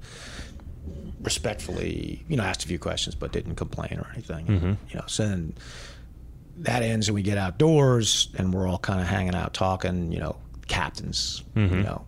respectfully, 1.20 2.24
you 2.28 2.36
know, 2.36 2.42
asked 2.42 2.64
a 2.64 2.68
few 2.68 2.78
questions, 2.78 3.14
but 3.14 3.32
didn't 3.32 3.56
complain 3.56 3.98
or 3.98 4.06
anything. 4.14 4.78
You 4.90 4.94
know, 4.96 5.04
so 5.06 5.26
then 5.28 5.54
that 6.58 6.82
ends 6.82 7.08
and 7.08 7.14
we 7.14 7.22
get 7.22 7.36
outdoors 7.38 8.28
and 8.38 8.52
we're 8.54 8.66
all 8.66 8.78
kind 8.78 9.00
of 9.00 9.06
hanging 9.06 9.34
out 9.34 9.52
talking, 9.54 10.12
you 10.12 10.18
know, 10.18 10.36
captains, 10.68 11.42
you 11.54 11.66
know, 11.66 12.04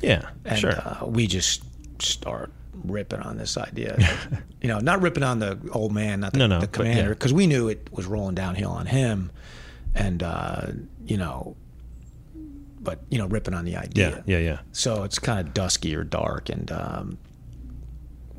Yeah, 0.00 0.28
and 0.44 0.58
sure. 0.58 0.72
uh, 0.78 1.06
we 1.06 1.26
just 1.26 1.62
start 2.02 2.50
ripping 2.72 3.20
on 3.20 3.36
this 3.36 3.56
idea. 3.56 3.98
you 4.62 4.68
know, 4.68 4.78
not 4.78 5.00
ripping 5.02 5.22
on 5.22 5.38
the 5.38 5.58
old 5.72 5.92
man, 5.92 6.20
not 6.20 6.32
the, 6.32 6.38
No, 6.40 6.46
no, 6.46 6.60
the 6.60 6.66
but 6.66 6.72
commander, 6.72 7.02
yeah. 7.02 7.08
because 7.10 7.32
we 7.32 7.46
knew 7.46 7.68
it 7.68 7.88
was 7.92 8.06
rolling 8.06 8.34
downhill 8.34 8.70
on 8.70 8.86
him, 8.86 9.30
and 9.94 10.22
uh, 10.22 10.66
you 11.06 11.16
know, 11.16 11.56
but 12.80 13.00
you 13.10 13.18
know, 13.18 13.26
ripping 13.26 13.54
on 13.54 13.64
the 13.64 13.76
idea. 13.76 14.22
yeah, 14.26 14.38
yeah, 14.38 14.44
yeah. 14.50 14.58
So 14.72 15.04
it's 15.04 15.18
kind 15.18 15.46
of 15.46 15.54
dusky 15.54 15.94
or 15.94 16.04
dark, 16.04 16.48
and 16.48 16.70
um, 16.72 17.18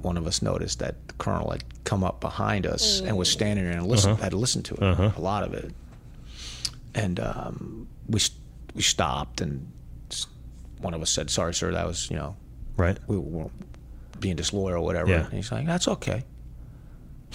one 0.01 0.17
of 0.17 0.27
us 0.27 0.41
noticed 0.41 0.79
that 0.79 1.07
the 1.07 1.13
colonel 1.15 1.51
had 1.51 1.63
come 1.85 2.03
up 2.03 2.19
behind 2.19 2.65
us 2.65 2.99
and 3.01 3.15
was 3.17 3.29
standing 3.29 3.63
there 3.65 3.77
and 3.77 3.87
listen, 3.87 4.11
Uh-huh. 4.11 4.23
had 4.23 4.33
listened 4.33 4.65
to 4.65 4.73
it, 4.75 4.81
a 5.17 5.21
lot 5.21 5.43
of 5.43 5.53
it, 5.53 5.71
and 6.95 7.19
um, 7.19 7.87
we 8.09 8.19
we 8.73 8.81
stopped, 8.81 9.39
and 9.41 9.71
one 10.81 10.93
of 10.93 11.01
us 11.01 11.09
said, 11.11 11.29
"Sorry, 11.29 11.53
sir, 11.53 11.71
that 11.71 11.85
was 11.87 12.09
you 12.09 12.15
know 12.17 12.35
Right. 12.75 12.97
we 13.07 13.17
were 13.17 13.49
being 14.23 14.35
disloyal 14.35 14.77
or 14.77 14.81
whatever." 14.81 15.11
Yeah. 15.11 15.25
And 15.25 15.33
he's 15.33 15.51
like, 15.51 15.65
"That's 15.67 15.87
okay." 15.87 16.23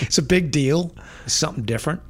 it's 0.00 0.18
a 0.18 0.22
big 0.22 0.50
deal. 0.50 0.94
It's 1.24 1.34
something 1.34 1.64
different. 1.64 2.00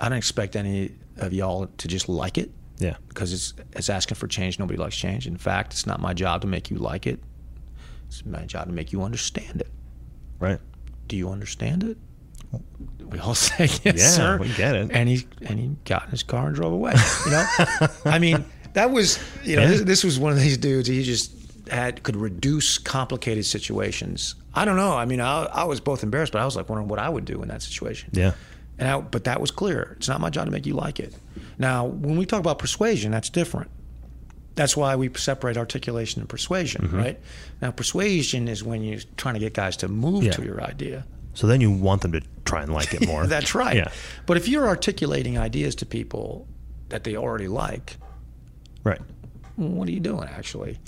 I 0.00 0.08
don't 0.08 0.18
expect 0.18 0.56
any 0.56 0.92
of 1.16 1.32
y'all 1.32 1.66
to 1.78 1.88
just 1.88 2.08
like 2.08 2.38
it 2.38 2.50
Yeah. 2.78 2.96
because 3.08 3.32
it's 3.32 3.54
it's 3.72 3.88
asking 3.88 4.16
for 4.16 4.26
change. 4.28 4.58
Nobody 4.58 4.78
likes 4.78 4.96
change. 4.96 5.26
In 5.26 5.36
fact, 5.36 5.72
it's 5.72 5.86
not 5.86 6.00
my 6.00 6.12
job 6.14 6.40
to 6.42 6.46
make 6.46 6.70
you 6.70 6.76
like 6.78 7.06
it. 7.06 7.20
It's 8.08 8.24
my 8.26 8.44
job 8.44 8.66
to 8.66 8.72
make 8.72 8.92
you 8.92 9.02
understand 9.02 9.60
it. 9.60 9.70
Right. 10.38 10.60
Do 11.08 11.16
you 11.16 11.30
understand 11.30 11.84
it? 11.84 11.96
We 13.06 13.18
all 13.18 13.34
say 13.48 13.64
yes, 13.82 13.82
Yeah, 13.84 13.94
sir. 14.08 14.38
we 14.38 14.48
get 14.54 14.74
it. 14.76 14.90
And 14.92 15.08
he 15.08 15.26
and 15.42 15.58
he 15.58 15.76
got 15.84 16.04
in 16.04 16.10
his 16.10 16.22
car 16.22 16.46
and 16.46 16.54
drove 16.54 16.72
away. 16.72 16.94
You 17.24 17.30
know, 17.32 17.46
I 18.04 18.18
mean, 18.18 18.44
that 18.74 18.90
was 18.90 19.18
you 19.44 19.56
know 19.56 19.62
Yeah. 19.62 19.68
this, 19.68 19.80
this 19.82 20.04
was 20.04 20.18
one 20.18 20.32
of 20.32 20.40
these 20.40 20.58
dudes. 20.58 20.88
He 20.88 21.02
just 21.02 21.32
had 21.70 22.02
could 22.02 22.16
reduce 22.16 22.78
complicated 22.78 23.46
situations. 23.46 24.34
I 24.54 24.64
don't 24.64 24.76
know. 24.76 24.96
I 24.96 25.04
mean, 25.04 25.20
I, 25.20 25.44
I 25.44 25.64
was 25.64 25.80
both 25.80 26.02
embarrassed, 26.02 26.32
but 26.32 26.40
I 26.42 26.44
was 26.44 26.56
like 26.56 26.68
wondering 26.68 26.88
what 26.88 26.98
I 26.98 27.08
would 27.08 27.24
do 27.24 27.42
in 27.42 27.48
that 27.48 27.62
situation. 27.62 28.10
Yeah. 28.12 28.32
And 28.78 28.88
I, 28.88 29.00
but 29.00 29.24
that 29.24 29.40
was 29.40 29.50
clear. 29.50 29.94
It's 29.98 30.08
not 30.08 30.20
my 30.20 30.30
job 30.30 30.46
to 30.46 30.50
make 30.50 30.66
you 30.66 30.74
like 30.74 30.98
it. 31.00 31.14
Now, 31.58 31.86
when 31.86 32.16
we 32.16 32.26
talk 32.26 32.40
about 32.40 32.58
persuasion, 32.58 33.12
that's 33.12 33.30
different. 33.30 33.70
that's 34.56 34.76
why 34.76 34.94
we 34.96 35.10
separate 35.14 35.56
articulation 35.56 36.20
and 36.20 36.28
persuasion, 36.28 36.82
mm-hmm. 36.86 36.96
right? 36.96 37.20
Now, 37.60 37.70
persuasion 37.72 38.46
is 38.48 38.62
when 38.62 38.82
you're 38.82 39.00
trying 39.16 39.34
to 39.34 39.40
get 39.40 39.52
guys 39.54 39.76
to 39.78 39.88
move 39.88 40.24
Yeah. 40.24 40.32
to 40.32 40.44
your 40.44 40.60
idea. 40.62 41.04
So 41.34 41.46
then 41.48 41.60
you 41.60 41.70
want 41.70 42.02
them 42.02 42.12
to 42.12 42.20
try 42.44 42.62
and 42.62 42.72
like 42.72 42.94
it 42.94 43.06
more. 43.12 43.26
That's 43.26 43.54
right. 43.54 43.76
Yeah. 43.76 43.90
But 44.26 44.36
if 44.36 44.46
you're 44.46 44.66
articulating 44.68 45.36
ideas 45.38 45.74
to 45.76 45.86
people 45.86 46.46
that 46.90 47.02
they 47.04 47.16
already 47.16 47.48
like, 47.48 47.96
Right. 48.84 49.00
what 49.56 49.88
are 49.88 49.92
you 49.92 50.00
doing 50.00 50.28
actually? 50.28 50.78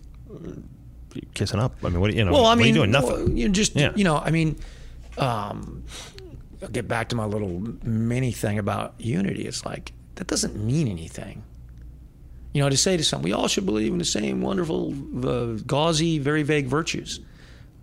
Kissing 1.35 1.61
up. 1.61 1.75
I 1.83 1.89
mean, 1.89 2.01
what, 2.01 2.11
do 2.11 2.17
you 2.17 2.25
know, 2.25 2.33
Well, 2.33 2.47
I 2.47 2.55
mean, 2.55 2.65
are 2.65 2.69
you 2.69 2.75
doing? 2.75 2.93
well, 2.93 3.03
Nothing. 3.19 3.37
you 3.37 3.49
just 3.49 3.75
Yeah. 3.77 3.93
you 3.97 4.05
know, 4.05 4.19
I 4.19 4.31
mean, 4.31 4.57
um, 5.19 5.83
I'll 6.62 6.69
get 6.69 6.89
back 6.89 7.09
to 7.11 7.17
my 7.17 7.25
little 7.25 7.62
mini 7.85 8.33
thing 8.33 8.59
about 8.59 8.95
unity. 8.99 9.47
It's 9.47 9.65
like 9.65 9.93
that 10.17 10.27
doesn't 10.27 10.57
mean 10.57 10.89
anything. 10.89 11.43
You 12.53 12.62
know, 12.62 12.69
to 12.71 12.77
say 12.77 12.97
to 12.97 13.05
someone, 13.05 13.25
we 13.25 13.33
all 13.33 13.49
should 13.49 13.67
believe 13.67 13.93
in 13.93 13.99
the 13.99 14.05
same 14.05 14.41
wonderful, 14.41 14.95
uh, 15.27 15.59
gauzy, 15.67 16.19
very 16.19 16.43
vague 16.43 16.67
virtues. 16.67 17.21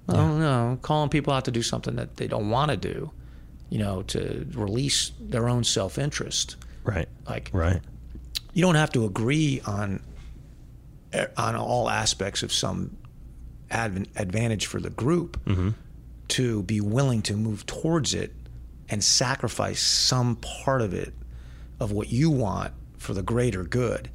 Well, 0.07 0.35
no, 0.35 0.77
calling 0.81 1.09
people 1.09 1.31
out 1.33 1.45
to 1.45 1.51
do 1.51 1.61
something 1.61 1.95
that 1.95 2.17
they 2.17 2.27
don't 2.27 2.49
want 2.49 2.71
to 2.71 2.77
do, 2.77 3.11
you 3.69 3.77
know, 3.79 4.01
to 4.03 4.45
release 4.53 5.11
their 5.19 5.47
own 5.47 5.63
self-interest. 5.63 6.55
right. 6.83 7.07
Like, 7.27 7.49
Right. 7.53 7.79
you 8.53 8.61
don't 8.61 8.75
have 8.75 8.91
to 8.91 9.05
agree 9.05 9.61
on 9.65 10.01
on 11.37 11.55
all 11.55 11.89
aspects 11.89 12.43
of 12.43 12.51
some 12.51 12.97
adv- 13.71 14.07
advantage 14.15 14.65
for 14.65 14.79
the 14.79 14.89
group 14.89 15.39
to 16.29 16.63
be 16.63 16.81
willing 16.81 17.21
to 17.23 17.35
move 17.35 17.65
towards 17.65 18.13
it 18.13 18.33
and 18.89 19.03
sacrifice 19.03 19.81
some 19.81 20.35
part 20.37 20.81
of 20.81 20.93
it 20.93 21.13
of 21.79 21.91
what 21.91 22.11
you 22.11 22.29
want 22.29 22.73
for 22.97 23.13
the 23.13 23.21
greater 23.23 23.63
good. 23.63 24.09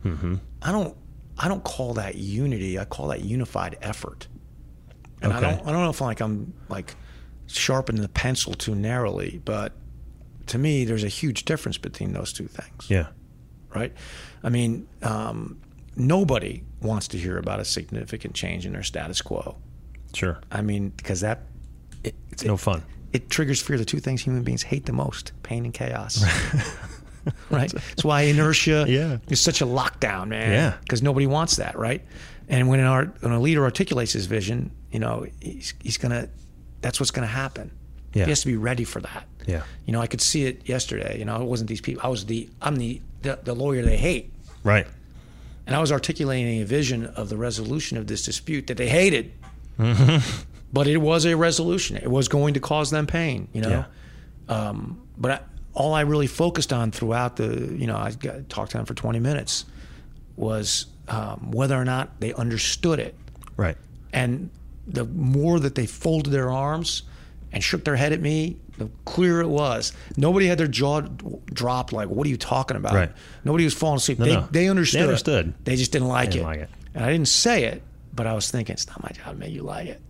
I 0.62 0.72
don't 0.72 0.96
I 1.40 1.46
don't 1.48 1.62
call 1.62 1.94
that 1.94 2.16
unity. 2.16 2.78
I 2.78 2.84
call 2.84 3.08
that 3.08 3.20
unified 3.22 3.78
effort. 3.82 4.26
And 5.22 5.32
I 5.32 5.40
don't 5.40 5.60
I 5.66 5.72
don't 5.72 5.82
know 5.82 5.90
if 5.90 6.00
like 6.00 6.20
I'm 6.20 6.52
like 6.68 6.94
sharpening 7.46 8.02
the 8.02 8.08
pencil 8.08 8.54
too 8.54 8.74
narrowly, 8.74 9.40
but 9.44 9.72
to 10.46 10.58
me 10.58 10.84
there's 10.84 11.04
a 11.04 11.08
huge 11.08 11.44
difference 11.44 11.78
between 11.78 12.12
those 12.12 12.32
two 12.32 12.46
things 12.48 12.88
Yeah. 12.90 13.08
right? 13.74 13.92
I 14.42 14.48
mean, 14.50 14.86
um, 15.02 15.60
nobody 15.98 16.62
wants 16.80 17.08
to 17.08 17.18
hear 17.18 17.38
about 17.38 17.60
a 17.60 17.64
significant 17.64 18.34
change 18.34 18.64
in 18.66 18.72
their 18.72 18.82
status 18.82 19.20
quo. 19.20 19.56
Sure. 20.14 20.38
I 20.50 20.62
mean, 20.62 20.90
because 20.90 21.20
that 21.20 21.42
it, 22.04 22.14
It's 22.30 22.44
no 22.44 22.56
fun. 22.56 22.82
it 23.12 23.28
triggers 23.30 23.60
fear. 23.60 23.76
The 23.78 23.84
two 23.84 23.98
things 24.00 24.22
human 24.22 24.42
beings 24.42 24.62
hate 24.62 24.86
the 24.86 24.92
most: 24.92 25.32
pain 25.42 25.64
and 25.64 25.74
chaos. 25.74 26.24
right. 27.50 27.70
That's 27.70 28.04
why 28.04 28.22
inertia 28.22 28.86
Yeah. 28.88 29.18
is 29.28 29.40
such 29.40 29.60
a 29.60 29.66
lockdown, 29.66 30.28
man. 30.28 30.52
Yeah. 30.52 30.76
Because 30.80 31.02
nobody 31.02 31.26
wants 31.26 31.56
that, 31.56 31.76
right? 31.78 32.02
And 32.48 32.68
when 32.68 32.80
an 32.80 32.86
art, 32.86 33.16
when 33.20 33.32
a 33.32 33.40
leader 33.40 33.64
articulates 33.64 34.12
his 34.14 34.24
vision, 34.26 34.70
you 34.90 34.98
know, 34.98 35.26
he's, 35.40 35.74
he's 35.82 35.98
gonna. 35.98 36.28
That's 36.80 36.98
what's 37.00 37.10
gonna 37.10 37.26
happen. 37.26 37.70
Yeah. 38.14 38.24
He 38.24 38.30
has 38.30 38.40
to 38.40 38.46
be 38.46 38.56
ready 38.56 38.84
for 38.84 39.00
that. 39.02 39.26
Yeah. 39.46 39.62
You 39.84 39.92
know, 39.92 40.00
I 40.00 40.06
could 40.06 40.20
see 40.22 40.44
it 40.46 40.66
yesterday. 40.66 41.18
You 41.18 41.24
know, 41.26 41.42
it 41.42 41.46
wasn't 41.46 41.68
these 41.68 41.82
people. 41.82 42.00
I 42.04 42.08
was 42.08 42.24
the. 42.24 42.48
I'm 42.62 42.76
the 42.76 43.02
the, 43.22 43.38
the 43.42 43.54
lawyer 43.54 43.82
they 43.82 43.96
hate. 43.98 44.32
Right. 44.64 44.86
And 45.68 45.76
I 45.76 45.80
was 45.80 45.92
articulating 45.92 46.62
a 46.62 46.64
vision 46.64 47.06
of 47.06 47.28
the 47.28 47.36
resolution 47.36 47.98
of 47.98 48.06
this 48.06 48.24
dispute 48.24 48.66
that 48.68 48.78
they 48.78 48.88
hated. 48.88 49.32
But 50.72 50.86
it 50.86 50.96
was 50.98 51.24
a 51.24 51.36
resolution. 51.36 51.96
It 51.96 52.10
was 52.10 52.28
going 52.28 52.54
to 52.54 52.60
cause 52.60 52.90
them 52.90 53.06
pain, 53.06 53.48
you 53.52 53.60
know. 53.60 53.84
Um, 54.48 55.00
but 55.16 55.30
I, 55.30 55.40
all 55.74 55.94
I 55.94 56.00
really 56.02 56.26
focused 56.26 56.72
on 56.72 56.90
throughout 56.90 57.36
the, 57.36 57.74
you 57.76 57.86
know, 57.86 57.96
I 57.96 58.10
got, 58.12 58.48
talked 58.48 58.72
to 58.72 58.78
them 58.78 58.86
for 58.86 58.94
20 58.94 59.18
minutes, 59.18 59.64
was 60.36 60.86
um, 61.08 61.52
whether 61.52 61.76
or 61.76 61.84
not 61.84 62.20
they 62.20 62.32
understood 62.34 62.98
it. 62.98 63.14
Right. 63.56 63.76
And 64.12 64.50
the 64.86 65.04
more 65.04 65.60
that 65.60 65.74
they 65.74 65.86
folded 65.86 66.30
their 66.30 66.50
arms 66.50 67.02
and 67.52 67.62
shook 67.64 67.84
their 67.84 67.96
head 67.96 68.12
at 68.12 68.20
me, 68.20 68.56
the 68.76 68.88
clearer 69.04 69.40
it 69.40 69.48
was. 69.48 69.92
Nobody 70.16 70.46
had 70.46 70.58
their 70.58 70.66
jaw 70.68 71.00
dropped 71.46 71.92
like, 71.92 72.08
"What 72.08 72.26
are 72.26 72.30
you 72.30 72.36
talking 72.36 72.76
about?" 72.76 72.94
Right. 72.94 73.12
Nobody 73.44 73.64
was 73.64 73.74
falling 73.74 73.96
asleep. 73.96 74.18
No, 74.18 74.24
they, 74.26 74.34
no. 74.34 74.48
they 74.50 74.68
understood. 74.68 75.00
They 75.00 75.04
understood. 75.04 75.54
They 75.64 75.76
just 75.76 75.92
didn't 75.92 76.08
like, 76.08 76.30
Didn't 76.30 76.42
it. 76.42 76.48
like 76.48 76.58
it. 76.60 76.70
And 76.94 77.04
I 77.04 77.10
didn't 77.10 77.28
say 77.28 77.64
it, 77.64 77.82
but 78.14 78.26
I 78.26 78.34
was 78.34 78.50
thinking, 78.50 78.72
it's 78.74 78.86
not 78.86 79.02
my 79.02 79.10
job 79.10 79.34
to 79.34 79.38
make 79.38 79.52
you 79.52 79.62
like 79.62 79.88
it. 79.88 80.00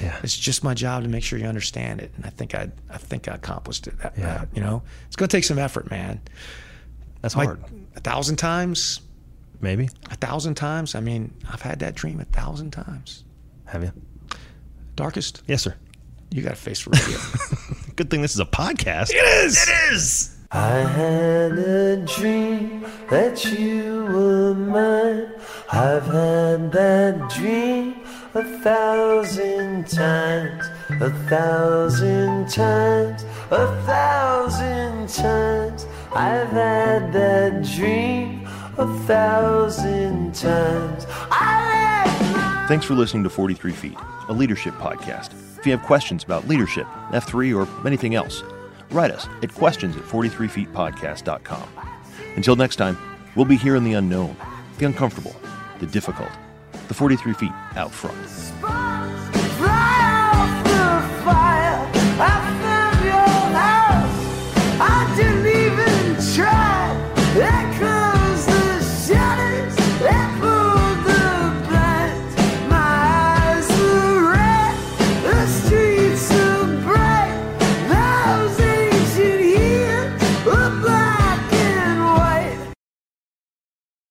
Yeah. 0.00 0.16
It's 0.22 0.36
just 0.36 0.62
my 0.62 0.74
job 0.74 1.02
to 1.02 1.08
make 1.08 1.24
sure 1.24 1.38
you 1.38 1.46
understand 1.46 2.00
it. 2.00 2.12
And 2.16 2.24
I 2.24 2.30
think 2.30 2.54
I, 2.54 2.70
I 2.88 2.98
think 2.98 3.26
I 3.26 3.34
accomplished 3.34 3.86
it. 3.88 3.98
That, 3.98 4.14
Yeah. 4.16 4.38
that, 4.38 4.48
you 4.54 4.60
know, 4.62 4.82
it's 5.08 5.16
going 5.16 5.28
to 5.28 5.36
take 5.36 5.42
some 5.44 5.58
effort, 5.58 5.90
man. 5.90 6.20
That's 7.20 7.34
My- 7.34 7.46
hard. 7.46 7.64
a 7.96 8.00
thousand 8.00 8.36
times, 8.36 9.00
Maybe. 9.60 9.88
a 10.10 10.14
thousand 10.14 10.54
times. 10.54 10.94
I 10.94 11.00
mean, 11.00 11.34
I've 11.50 11.62
had 11.62 11.80
that 11.80 11.96
dream 11.96 12.20
a 12.20 12.24
thousand 12.26 12.70
times. 12.70 13.24
Have 13.64 13.82
you? 13.82 13.92
Darkest, 14.96 15.42
Yes, 15.46 15.62
sir. 15.62 15.74
You 16.30 16.42
got 16.42 16.52
a 16.52 16.56
face 16.56 16.80
for 16.80 16.90
radio. 16.90 17.18
Good 17.96 18.10
thing 18.10 18.22
this 18.22 18.34
is 18.34 18.40
a 18.40 18.44
podcast. 18.44 19.10
it 19.10 19.16
is. 19.16 19.68
It 19.68 19.92
is. 19.92 20.36
I 20.50 20.78
had 20.78 21.52
a 21.52 21.96
dream 22.06 22.86
that 23.10 23.44
you 23.44 24.04
were 24.04 24.54
mine. 24.54 25.30
I've 25.70 26.06
had 26.06 26.72
that 26.72 27.30
dream 27.36 27.96
a 28.34 28.42
thousand 28.60 29.88
times, 29.88 30.64
a 31.02 31.10
thousand 31.28 32.48
times, 32.48 33.24
a 33.50 33.82
thousand 33.84 35.08
times. 35.08 35.86
I've 36.14 36.48
had 36.48 37.12
that 37.12 37.64
dream 37.76 38.46
a 38.78 38.86
thousand 39.00 40.34
times. 40.34 41.06
I 41.30 42.04
let 42.06 42.32
my 42.32 42.66
Thanks 42.68 42.86
for 42.86 42.94
listening 42.94 43.24
to 43.24 43.30
43 43.30 43.72
Feet, 43.72 43.98
a 44.28 44.32
leadership 44.32 44.74
podcast. 44.74 45.47
If 45.58 45.66
you 45.66 45.72
have 45.72 45.82
questions 45.82 46.22
about 46.22 46.46
leadership, 46.46 46.86
F3, 47.10 47.54
or 47.56 47.86
anything 47.86 48.14
else, 48.14 48.44
write 48.92 49.10
us 49.10 49.26
at 49.42 49.52
questions 49.52 49.96
at 49.96 50.04
43feetpodcast.com. 50.04 51.68
Until 52.36 52.54
next 52.54 52.76
time, 52.76 52.96
we'll 53.34 53.44
be 53.44 53.56
here 53.56 53.74
in 53.74 53.82
the 53.82 53.94
unknown, 53.94 54.36
the 54.78 54.86
uncomfortable, 54.86 55.34
the 55.80 55.86
difficult, 55.86 56.30
the 56.86 56.94
43 56.94 57.32
feet 57.32 57.52
out 57.74 57.90
front. 57.90 58.16